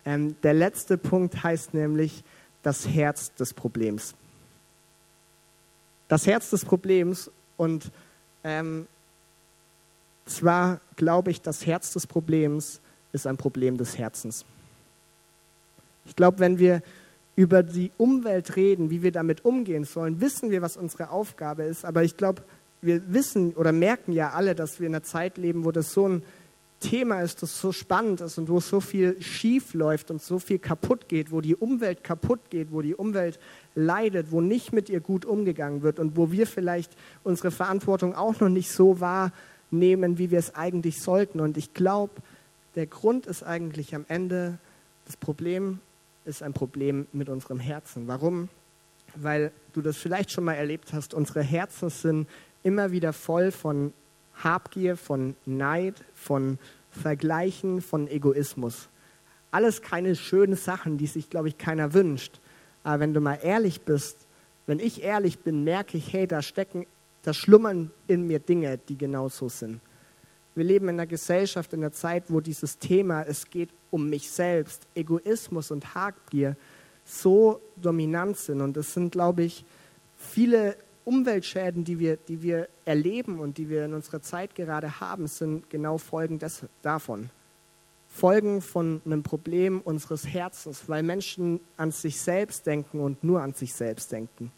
[0.04, 2.24] Ähm, der letzte Punkt heißt nämlich,
[2.64, 4.14] das Herz des Problems.
[6.08, 7.90] das Herz des Problems und
[8.42, 8.86] ähm,
[10.26, 12.80] zwar glaube ich, das Herz des Problems
[13.12, 14.44] ist ein Problem des Herzens.
[16.04, 16.82] Ich glaube, wenn wir
[17.36, 21.84] über die Umwelt reden, wie wir damit umgehen sollen, wissen wir, was unsere Aufgabe ist.
[21.84, 22.42] Aber ich glaube,
[22.80, 26.08] wir wissen oder merken ja alle, dass wir in einer Zeit leben, wo das so
[26.08, 26.22] ein
[26.80, 30.58] Thema ist, das so spannend ist und wo so viel schief läuft und so viel
[30.58, 33.38] kaputt geht, wo die Umwelt kaputt geht, wo die Umwelt
[33.74, 38.38] leidet, wo nicht mit ihr gut umgegangen wird und wo wir vielleicht unsere Verantwortung auch
[38.40, 41.40] noch nicht so wahrnehmen, wie wir es eigentlich sollten.
[41.40, 42.12] Und ich glaube,
[42.74, 44.58] der Grund ist eigentlich am Ende,
[45.06, 45.80] das Problem
[46.24, 48.08] ist ein Problem mit unserem Herzen.
[48.08, 48.48] Warum?
[49.14, 52.28] Weil du das vielleicht schon mal erlebt hast, unsere Herzen sind
[52.62, 53.92] immer wieder voll von
[54.43, 56.59] Habgier, von Neid, von
[56.91, 58.89] Vergleichen, von Egoismus.
[59.51, 62.41] Alles keine schönen Sachen, die sich, glaube ich, keiner wünscht.
[62.82, 64.26] Aber wenn du mal ehrlich bist,
[64.66, 66.87] wenn ich ehrlich bin, merke ich, hey, da stecken,
[67.22, 69.80] da schlummern in mir Dinge, die genau so sind.
[70.55, 74.30] Wir leben in einer Gesellschaft, in einer Zeit, wo dieses Thema, es geht um mich
[74.30, 76.57] selbst, Egoismus und Habgier
[77.05, 78.61] so dominant sind.
[78.61, 79.64] Und es sind, glaube ich,
[80.16, 85.26] viele Umweltschäden, die wir, die wir erleben und die wir in unserer Zeit gerade haben,
[85.26, 87.30] sind genau Folgen des, davon.
[88.09, 93.55] Folgen von einem Problem unseres Herzens, weil Menschen an sich selbst denken und nur an
[93.55, 94.52] sich selbst denken.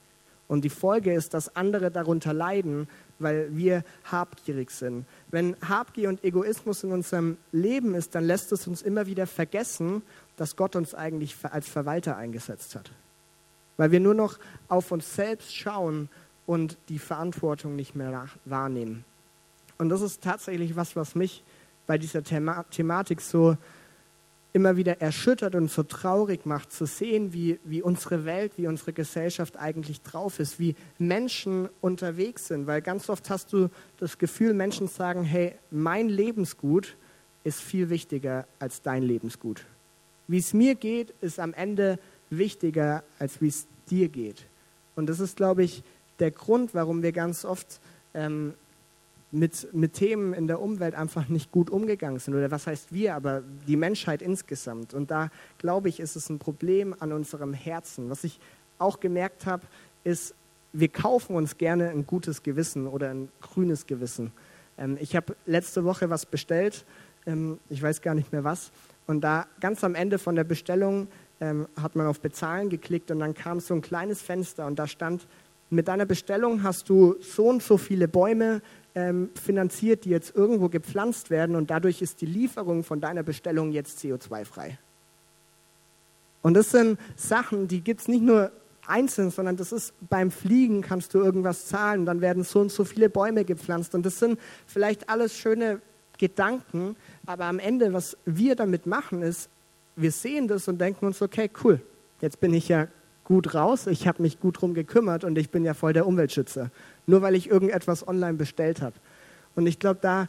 [0.49, 2.89] Und die Folge ist, dass andere darunter leiden,
[3.19, 5.07] weil wir habgierig sind.
[5.31, 10.03] Wenn Habgier und Egoismus in unserem Leben ist, dann lässt es uns immer wieder vergessen,
[10.37, 12.91] dass Gott uns eigentlich als Verwalter eingesetzt hat.
[13.77, 14.39] Weil wir nur noch
[14.69, 16.09] auf uns selbst schauen
[16.47, 19.05] und die Verantwortung nicht mehr wahrnehmen.
[19.79, 21.43] Und das ist tatsächlich was, was mich
[21.87, 23.57] bei dieser Thema Thematik so
[24.53, 28.95] immer wieder erschüttert und so traurig macht, zu sehen, wie, wie unsere Welt, wie unsere
[28.95, 32.67] Gesellschaft eigentlich drauf ist, wie Menschen unterwegs sind.
[32.67, 33.69] Weil ganz oft hast du
[33.99, 36.97] das Gefühl, Menschen sagen, hey, mein Lebensgut
[37.45, 39.67] ist viel wichtiger als dein Lebensgut.
[40.27, 41.99] Wie es mir geht, ist am Ende
[42.31, 44.47] wichtiger, als wie es dir geht.
[44.95, 45.85] Und das ist, glaube ich,
[46.19, 47.81] der Grund, warum wir ganz oft
[48.15, 48.55] ähm,
[49.31, 52.35] mit, mit Themen in der Umwelt einfach nicht gut umgegangen sind.
[52.35, 54.95] Oder was heißt wir, aber die Menschheit insgesamt.
[54.95, 58.09] Und da, glaube ich, ist es ein Problem an unserem Herzen.
[58.09, 58.41] Was ich
[58.79, 59.67] auch gemerkt habe,
[60.05, 60.35] ist,
[60.73, 64.33] wir kaufen uns gerne ein gutes Gewissen oder ein grünes Gewissen.
[64.79, 66.85] Ähm, ich habe letzte Woche was bestellt,
[67.27, 68.71] ähm, ich weiß gar nicht mehr was.
[69.07, 71.09] Und da ganz am Ende von der Bestellung
[71.41, 74.87] ähm, hat man auf Bezahlen geklickt und dann kam so ein kleines Fenster und da
[74.87, 75.27] stand
[75.71, 78.63] mit deiner Bestellung hast du so und so viele Bäume
[78.95, 83.73] ähm, finanziert, die jetzt irgendwo gepflanzt werden und dadurch ist die Lieferung von deiner Bestellung
[83.73, 84.79] jetzt CO2-frei.
[86.43, 88.53] Und das sind Sachen, die gibt es nicht nur
[88.87, 92.85] einzeln, sondern das ist beim Fliegen kannst du irgendwas zahlen, dann werden so und so
[92.85, 95.81] viele Bäume gepflanzt und das sind vielleicht alles schöne
[96.19, 96.97] Gedanken,
[97.27, 99.51] aber am Ende, was wir damit machen, ist,
[99.97, 101.81] wir sehen das und denken uns, okay, cool,
[102.21, 102.89] jetzt bin ich ja
[103.27, 106.71] gut raus, ich habe mich gut drum gekümmert und ich bin ja voll der Umweltschützer,
[107.07, 108.95] nur weil ich irgendetwas online bestellt habe.
[109.57, 110.29] Und ich glaube, da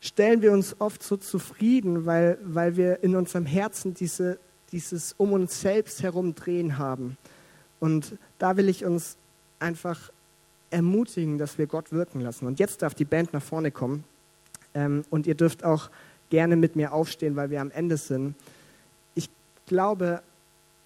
[0.00, 4.38] stellen wir uns oft so zufrieden, weil, weil wir in unserem Herzen diese,
[4.72, 7.16] dieses um uns selbst herum drehen haben.
[7.80, 9.16] Und da will ich uns
[9.58, 10.10] einfach
[10.70, 12.46] ermutigen, dass wir Gott wirken lassen.
[12.46, 14.04] Und jetzt darf die Band nach vorne kommen.
[14.74, 15.88] Ähm, und ihr dürft auch
[16.28, 18.34] gerne mit mir aufstehen, weil wir am Ende sind.
[19.14, 19.30] Ich
[19.66, 20.22] glaube,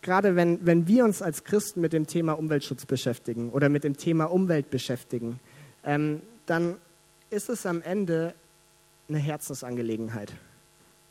[0.03, 3.97] gerade wenn, wenn wir uns als Christen mit dem Thema Umweltschutz beschäftigen oder mit dem
[3.97, 5.41] Thema Umwelt beschäftigen,
[5.85, 6.77] ähm, dann
[7.31, 8.35] ist es am Ende
[9.09, 10.33] eine Herzensangelegenheit.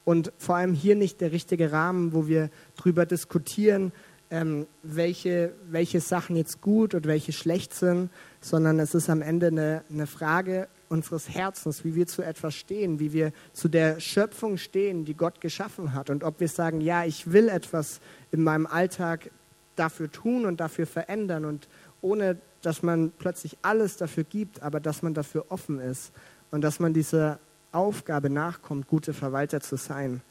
[0.06, 3.92] Und vor allem hier nicht der richtige Rahmen, wo wir darüber diskutieren,
[4.30, 8.10] ähm, welche, welche Sachen jetzt gut und welche schlecht sind,
[8.42, 13.00] sondern es ist am Ende eine, eine Frage unseres Herzens, wie wir zu etwas stehen,
[13.00, 16.10] wie wir zu der Schöpfung stehen, die Gott geschaffen hat.
[16.10, 18.00] Und ob wir sagen, ja, ich will etwas
[18.32, 19.32] in meinem Alltag
[19.76, 21.68] dafür tun und dafür verändern und
[22.02, 26.12] ohne, dass man plötzlich alles dafür gibt, aber dass man dafür offen ist
[26.52, 27.40] und dass man dieser
[27.72, 30.22] Aufgabe nachkommt, gute Verwalter zu sein.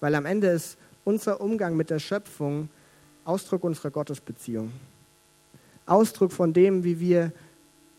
[0.00, 2.68] Weil am Ende ist unser Umgang mit der Schöpfung
[3.24, 4.72] Ausdruck unserer Gottesbeziehung.
[5.86, 7.32] Ausdruck von dem, wie wir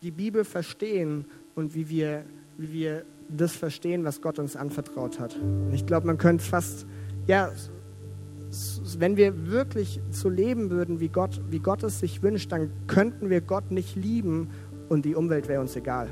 [0.02, 1.24] die Bibel verstehen
[1.54, 2.24] und wie wir,
[2.56, 5.36] wie wir das verstehen, was Gott uns anvertraut hat.
[5.36, 6.86] Und ich glaube, man könnte fast,
[7.26, 7.50] ja,
[8.98, 13.30] wenn wir wirklich so leben würden, wie Gott, wie Gott es sich wünscht, dann könnten
[13.30, 14.50] wir Gott nicht lieben
[14.88, 16.08] und die Umwelt wäre uns egal.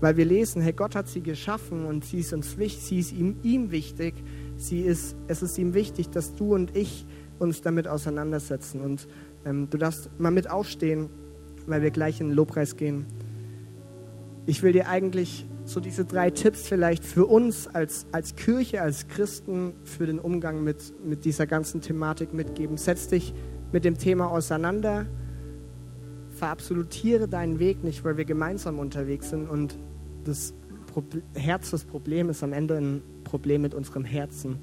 [0.00, 3.12] Weil wir lesen, hey, Gott hat sie geschaffen und sie ist uns wichtig, sie ist
[3.12, 4.14] ihm, ihm wichtig.
[4.56, 7.04] Sie ist, es ist ihm wichtig, dass du und ich
[7.40, 8.80] uns damit auseinandersetzen.
[8.80, 9.08] Und
[9.44, 11.08] ähm, du darfst mal mit aufstehen
[11.68, 13.06] weil wir gleich in den Lobpreis gehen.
[14.48, 19.06] Ich will dir eigentlich so diese drei Tipps vielleicht für uns als, als Kirche, als
[19.06, 22.78] Christen, für den Umgang mit, mit dieser ganzen Thematik mitgeben.
[22.78, 23.34] Setz dich
[23.72, 25.04] mit dem Thema auseinander,
[26.30, 29.78] verabsolutiere deinen Weg nicht, weil wir gemeinsam unterwegs sind und
[30.24, 30.54] das
[31.34, 34.56] Herz das Problem ist am Ende ein Problem mit unserem Herzen.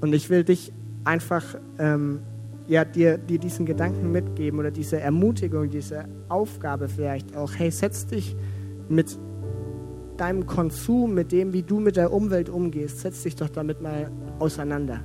[0.00, 0.72] Und ich will dich
[1.04, 1.44] einfach
[1.78, 2.22] ähm,
[2.66, 7.52] ja, dir, dir diesen Gedanken mitgeben oder diese Ermutigung, diese Aufgabe vielleicht auch.
[7.54, 8.34] Hey, setz dich
[8.88, 9.18] mit
[10.16, 14.10] deinem Konsum, mit dem, wie du mit der Umwelt umgehst, setz dich doch damit mal
[14.38, 15.00] auseinander.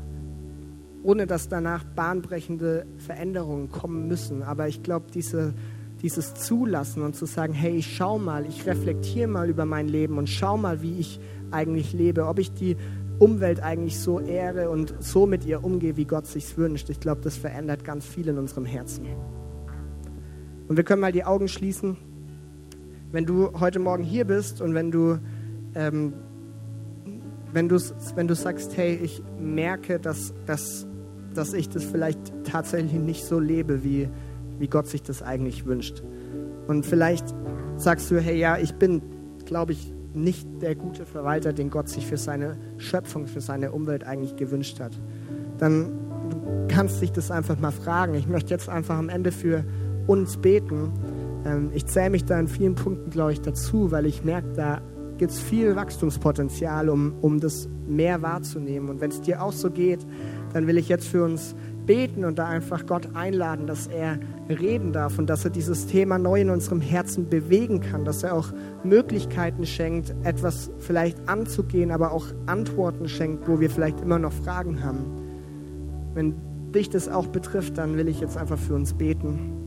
[1.03, 4.43] Ohne dass danach bahnbrechende Veränderungen kommen müssen.
[4.43, 5.53] Aber ich glaube, diese,
[6.01, 10.17] dieses Zulassen und zu sagen, hey, ich schau mal, ich reflektiere mal über mein Leben
[10.17, 11.19] und schau mal, wie ich
[11.49, 12.77] eigentlich lebe, ob ich die
[13.19, 16.89] Umwelt eigentlich so ehre und so mit ihr umgehe, wie Gott sich wünscht.
[16.89, 19.05] Ich glaube, das verändert ganz viel in unserem Herzen.
[20.67, 21.97] Und wir können mal die Augen schließen.
[23.11, 25.19] Wenn du heute Morgen hier bist und wenn du,
[25.75, 26.13] ähm,
[27.51, 27.77] wenn du,
[28.15, 30.87] wenn du sagst, hey, ich merke, dass, dass,
[31.33, 34.07] dass ich das vielleicht tatsächlich nicht so lebe, wie,
[34.59, 36.03] wie Gott sich das eigentlich wünscht.
[36.67, 37.25] Und vielleicht
[37.75, 39.01] sagst du, hey, ja, ich bin,
[39.45, 44.05] glaube ich, nicht der gute Verwalter, den Gott sich für seine Schöpfung, für seine Umwelt
[44.05, 44.97] eigentlich gewünscht hat,
[45.57, 45.91] dann
[46.29, 48.13] du kannst dich das einfach mal fragen.
[48.13, 49.65] Ich möchte jetzt einfach am Ende für
[50.07, 50.91] uns beten.
[51.45, 54.81] Ähm, ich zähle mich da in vielen Punkten, glaube ich, dazu, weil ich merke, da
[55.17, 58.89] gibt es viel Wachstumspotenzial, um, um das mehr wahrzunehmen.
[58.89, 59.99] Und wenn es dir auch so geht,
[60.53, 64.19] dann will ich jetzt für uns beten und da einfach Gott einladen, dass er
[64.49, 68.33] reden darf und dass er dieses Thema neu in unserem Herzen bewegen kann, dass er
[68.33, 68.47] auch
[68.83, 74.83] Möglichkeiten schenkt, etwas vielleicht anzugehen, aber auch Antworten schenkt, wo wir vielleicht immer noch Fragen
[74.83, 75.05] haben.
[76.13, 76.35] Wenn
[76.71, 79.60] dich das auch betrifft, dann will ich jetzt einfach für uns beten.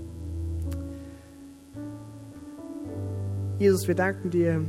[3.57, 4.61] Jesus, wir danken dir,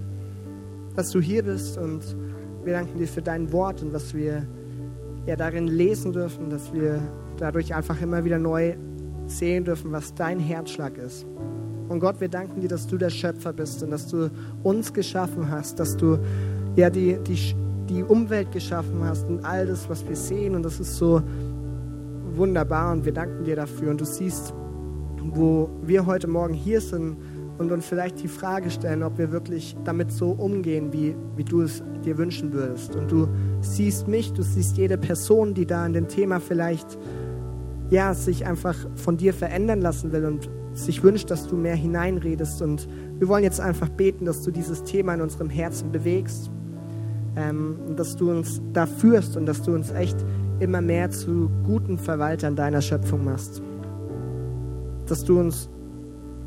[0.96, 2.02] dass du hier bist und
[2.64, 4.46] wir danken dir für dein Wort und was wir
[5.26, 7.02] ja darin lesen dürfen, dass wir
[7.38, 8.76] dadurch einfach immer wieder neu
[9.26, 11.26] sehen dürfen, was dein Herzschlag ist.
[11.90, 14.30] Und Gott, wir danken dir, dass du der Schöpfer bist und dass du
[14.62, 16.20] uns geschaffen hast, dass du
[16.76, 17.56] ja die, die,
[17.90, 20.54] die Umwelt geschaffen hast und all das, was wir sehen.
[20.54, 21.24] Und das ist so
[22.36, 23.90] wunderbar und wir danken dir dafür.
[23.90, 24.54] Und du siehst,
[25.24, 27.18] wo wir heute Morgen hier sind
[27.58, 31.62] und uns vielleicht die Frage stellen, ob wir wirklich damit so umgehen, wie, wie du
[31.62, 32.96] es dir wünschen würdest.
[32.96, 33.28] Und du
[33.62, 36.98] siehst mich, du siehst jede Person, die da in dem Thema vielleicht
[37.90, 42.62] ja, sich einfach von dir verändern lassen will und sich wünscht, dass du mehr hineinredest.
[42.62, 42.88] Und
[43.20, 46.52] wir wollen jetzt einfach beten, dass du dieses Thema in unserem Herzen bewegst,
[47.36, 50.18] ähm, dass du uns da führst und dass du uns echt
[50.60, 53.62] immer mehr zu guten Verwaltern deiner Schöpfung machst.
[55.06, 55.70] Dass du uns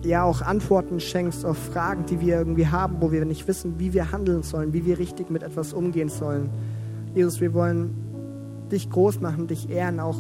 [0.03, 3.93] ja auch Antworten schenkst auf Fragen, die wir irgendwie haben, wo wir nicht wissen, wie
[3.93, 6.51] wir handeln sollen, wie wir richtig mit etwas umgehen sollen.
[7.15, 7.91] Jesus, wir wollen
[8.71, 10.19] dich groß machen, dich ehren, auch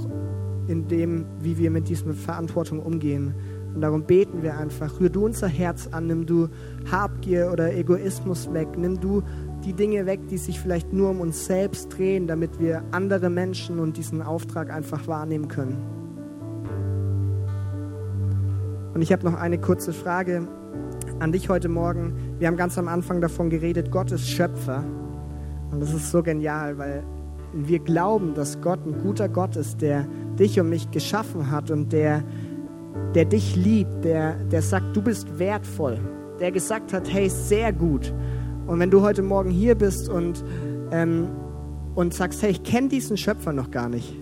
[0.66, 3.34] in dem, wie wir mit dieser Verantwortung umgehen.
[3.74, 6.48] Und darum beten wir einfach, rühr du unser Herz an, nimm du
[6.90, 9.22] Habgier oder Egoismus weg, nimm du
[9.64, 13.78] die Dinge weg, die sich vielleicht nur um uns selbst drehen, damit wir andere Menschen
[13.78, 15.97] und diesen Auftrag einfach wahrnehmen können.
[18.94, 20.48] Und ich habe noch eine kurze Frage
[21.18, 22.14] an dich heute Morgen.
[22.38, 24.84] Wir haben ganz am Anfang davon geredet, Gott ist Schöpfer.
[25.70, 27.02] Und das ist so genial, weil
[27.52, 30.06] wir glauben, dass Gott ein guter Gott ist, der
[30.38, 32.22] dich und mich geschaffen hat und der,
[33.14, 35.98] der dich liebt, der, der sagt, du bist wertvoll,
[36.40, 38.12] der gesagt hat, hey, sehr gut.
[38.66, 40.44] Und wenn du heute Morgen hier bist und,
[40.92, 41.28] ähm,
[41.94, 44.14] und sagst, hey, ich kenne diesen Schöpfer noch gar nicht.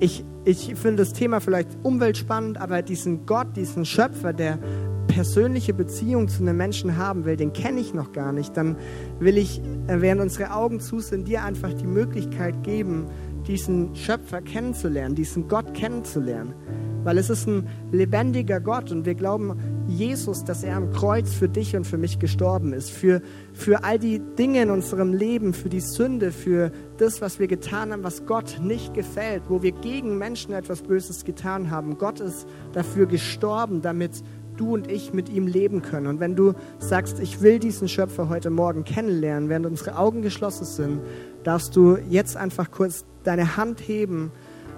[0.00, 4.60] Ich, ich finde das Thema vielleicht umweltspannend, aber diesen Gott, diesen Schöpfer, der
[5.08, 8.76] persönliche Beziehung zu einem Menschen haben will, den kenne ich noch gar nicht, dann
[9.18, 13.06] will ich, äh, während unsere Augen zu sind, dir einfach die Möglichkeit geben,
[13.48, 16.54] diesen Schöpfer kennenzulernen, diesen Gott kennenzulernen.
[17.02, 19.56] Weil es ist ein lebendiger Gott und wir glauben,
[19.88, 22.90] Jesus, dass er am Kreuz für dich und für mich gestorben ist.
[22.90, 23.22] Für,
[23.52, 27.92] für all die Dinge in unserem Leben, für die Sünde, für das, was wir getan
[27.92, 31.98] haben, was Gott nicht gefällt, wo wir gegen Menschen etwas Böses getan haben.
[31.98, 34.22] Gott ist dafür gestorben, damit
[34.56, 36.06] du und ich mit ihm leben können.
[36.06, 40.64] Und wenn du sagst, ich will diesen Schöpfer heute Morgen kennenlernen, während unsere Augen geschlossen
[40.64, 41.00] sind,
[41.44, 44.32] darfst du jetzt einfach kurz deine Hand heben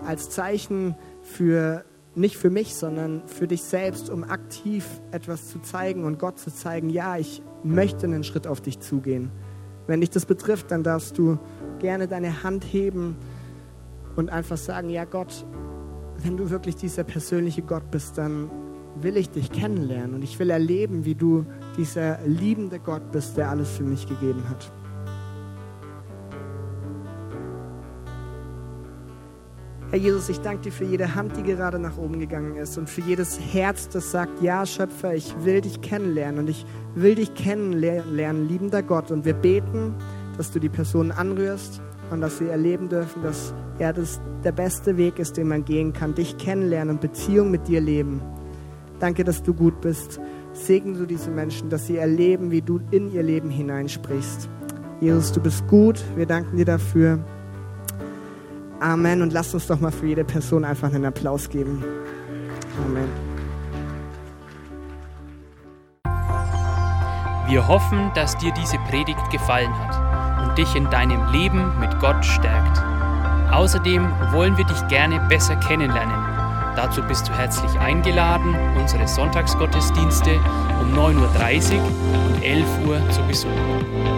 [0.05, 6.05] als Zeichen für nicht für mich, sondern für dich selbst, um aktiv etwas zu zeigen
[6.05, 9.31] und Gott zu zeigen, ja, ich möchte einen Schritt auf dich zugehen.
[9.89, 11.39] Wenn dich das betrifft, dann darfst du
[11.78, 13.16] gerne deine Hand heben
[14.16, 15.47] und einfach sagen, ja Gott,
[16.18, 18.51] wenn du wirklich dieser persönliche Gott bist, dann
[19.01, 21.47] will ich dich kennenlernen und ich will erleben, wie du
[21.78, 24.70] dieser liebende Gott bist, der alles für mich gegeben hat.
[29.91, 32.91] Herr Jesus, ich danke dir für jede Hand, die gerade nach oben gegangen ist und
[32.91, 37.34] für jedes Herz, das sagt, ja, Schöpfer, ich will dich kennenlernen und ich will dich
[37.34, 39.11] kennenlernen, liebender Gott.
[39.11, 39.95] Und wir beten,
[40.36, 41.80] dass du die Personen anrührst
[42.11, 45.95] und dass sie erleben dürfen, dass er das der beste Weg ist, den man gehen
[45.95, 48.20] kann, dich kennenlernen und Beziehung mit dir leben.
[49.01, 50.20] Danke, dass du gut bist.
[50.53, 54.51] Segne du diese Menschen, dass sie erleben, wie du in ihr Leben hineinsprichst.
[55.01, 56.05] Jesus, du bist gut.
[56.14, 57.24] Wir danken dir dafür.
[58.81, 59.22] Amen.
[59.22, 61.85] Und lasst uns doch mal für jede Person einfach einen Applaus geben.
[62.85, 63.09] Amen.
[67.49, 72.22] Wir hoffen, dass dir diese Predigt gefallen hat und dich in deinem Leben mit Gott
[72.24, 72.79] stärkt.
[73.51, 76.14] Außerdem wollen wir dich gerne besser kennenlernen.
[76.76, 80.39] Dazu bist du herzlich eingeladen, unsere Sonntagsgottesdienste
[80.81, 81.83] um 9.30 Uhr
[82.35, 84.18] und 11 Uhr zu besuchen.